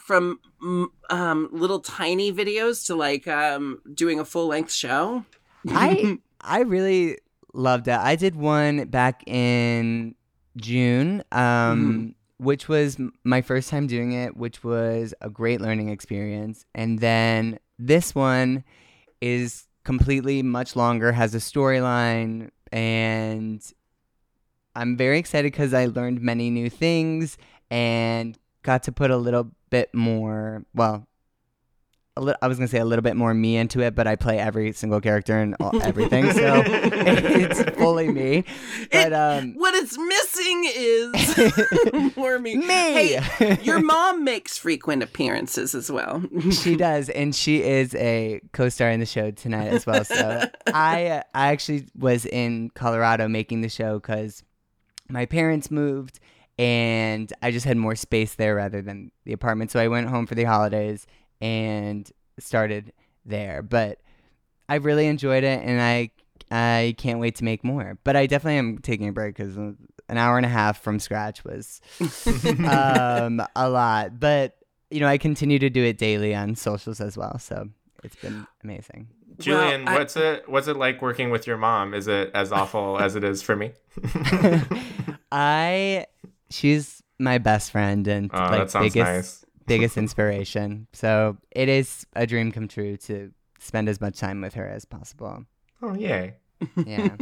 [0.00, 0.40] from
[1.10, 5.24] um, little tiny videos to like um, doing a full length show?
[5.68, 7.18] I I really
[7.52, 7.98] loved it.
[7.98, 10.14] I did one back in
[10.60, 16.64] June, um, which was my first time doing it, which was a great learning experience.
[16.74, 18.64] And then this one
[19.20, 23.62] is completely much longer, has a storyline, and
[24.74, 27.38] I'm very excited because I learned many new things
[27.70, 31.06] and got to put a little bit more, well,
[32.20, 34.38] li- I was gonna say a little bit more me into it, but I play
[34.38, 38.44] every single character and all, everything, so it's fully me.
[38.92, 42.56] But um, What it's missing is more me.
[42.56, 42.64] Me!
[42.66, 46.22] Hey, your mom makes frequent appearances as well.
[46.50, 50.04] she does, and she is a co-star in the show tonight as well.
[50.04, 54.42] So I I actually was in Colorado making the show because
[55.08, 56.20] my parents moved,
[56.58, 59.70] and I just had more space there rather than the apartment.
[59.70, 61.06] So I went home for the holidays
[61.40, 62.92] and started
[63.24, 63.62] there.
[63.62, 64.00] But
[64.68, 66.10] I really enjoyed it, and I
[66.50, 67.98] I can't wait to make more.
[68.04, 69.76] But I definitely am taking a break because an
[70.16, 71.80] hour and a half from scratch was
[72.66, 74.18] um, a lot.
[74.18, 74.56] But
[74.90, 77.38] you know, I continue to do it daily on socials as well.
[77.38, 77.68] So
[78.04, 79.08] it's been amazing.
[79.38, 81.94] Julian, I- what's it what's it like working with your mom?
[81.94, 83.72] Is it as awful as it is for me?
[85.32, 86.06] I
[86.50, 89.44] she's my best friend and Oh, like that sounds biggest nice.
[89.68, 90.86] Biggest inspiration.
[90.92, 94.84] So it is a dream come true to spend as much time with her as
[94.84, 95.44] possible.
[95.82, 96.34] Oh yay.
[96.86, 97.16] Yeah.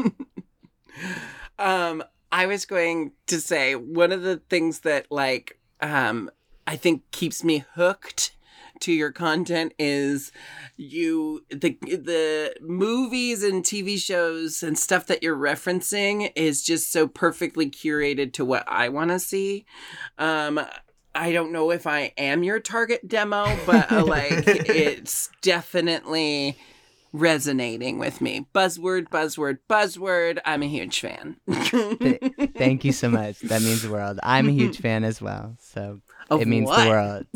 [1.59, 6.31] um, I was going to say one of the things that like um
[6.67, 8.33] I think keeps me hooked
[8.81, 10.33] to your content is
[10.77, 17.09] you the the movies and TV shows and stuff that you're referencing is just so
[17.09, 19.65] perfectly curated to what I want to see.
[20.19, 20.61] Um
[21.17, 26.57] I don't know if I am your target demo, but uh, like it's definitely
[27.13, 28.47] resonating with me.
[28.55, 30.39] Buzzword, buzzword, buzzword.
[30.45, 31.37] I'm a huge fan.
[31.51, 32.21] Th-
[32.57, 33.41] thank you so much.
[33.41, 34.21] That means the world.
[34.23, 35.57] I'm a huge fan as well.
[35.59, 36.85] So Of it means what?
[36.85, 37.27] the world.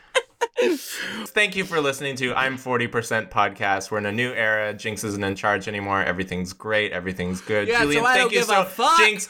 [1.28, 3.90] Thank you for listening to I'm 40% podcast.
[3.90, 4.72] We're in a new era.
[4.74, 6.02] Jinkx isn't in charge anymore.
[6.02, 6.92] Everything's great.
[6.92, 7.68] Everything's good.
[7.68, 8.98] Yeah, so Julian, I thank don't you give so a fuck.
[9.00, 9.28] Jinkx,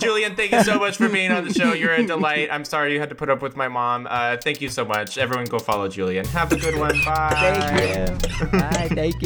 [0.00, 1.72] Julian, thank you so much for being on the show.
[1.72, 2.48] You're a delight.
[2.50, 4.06] I'm sorry you had to put up with my mom.
[4.10, 5.18] Uh, thank you so much.
[5.18, 6.24] Everyone go follow Julian.
[6.26, 6.94] Have a good one.
[7.04, 7.34] Bye.
[7.38, 8.48] Thank you.
[8.58, 8.88] Bye.
[8.90, 9.22] Thank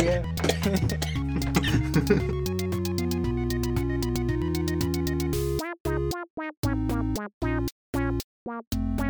[9.01, 9.10] you.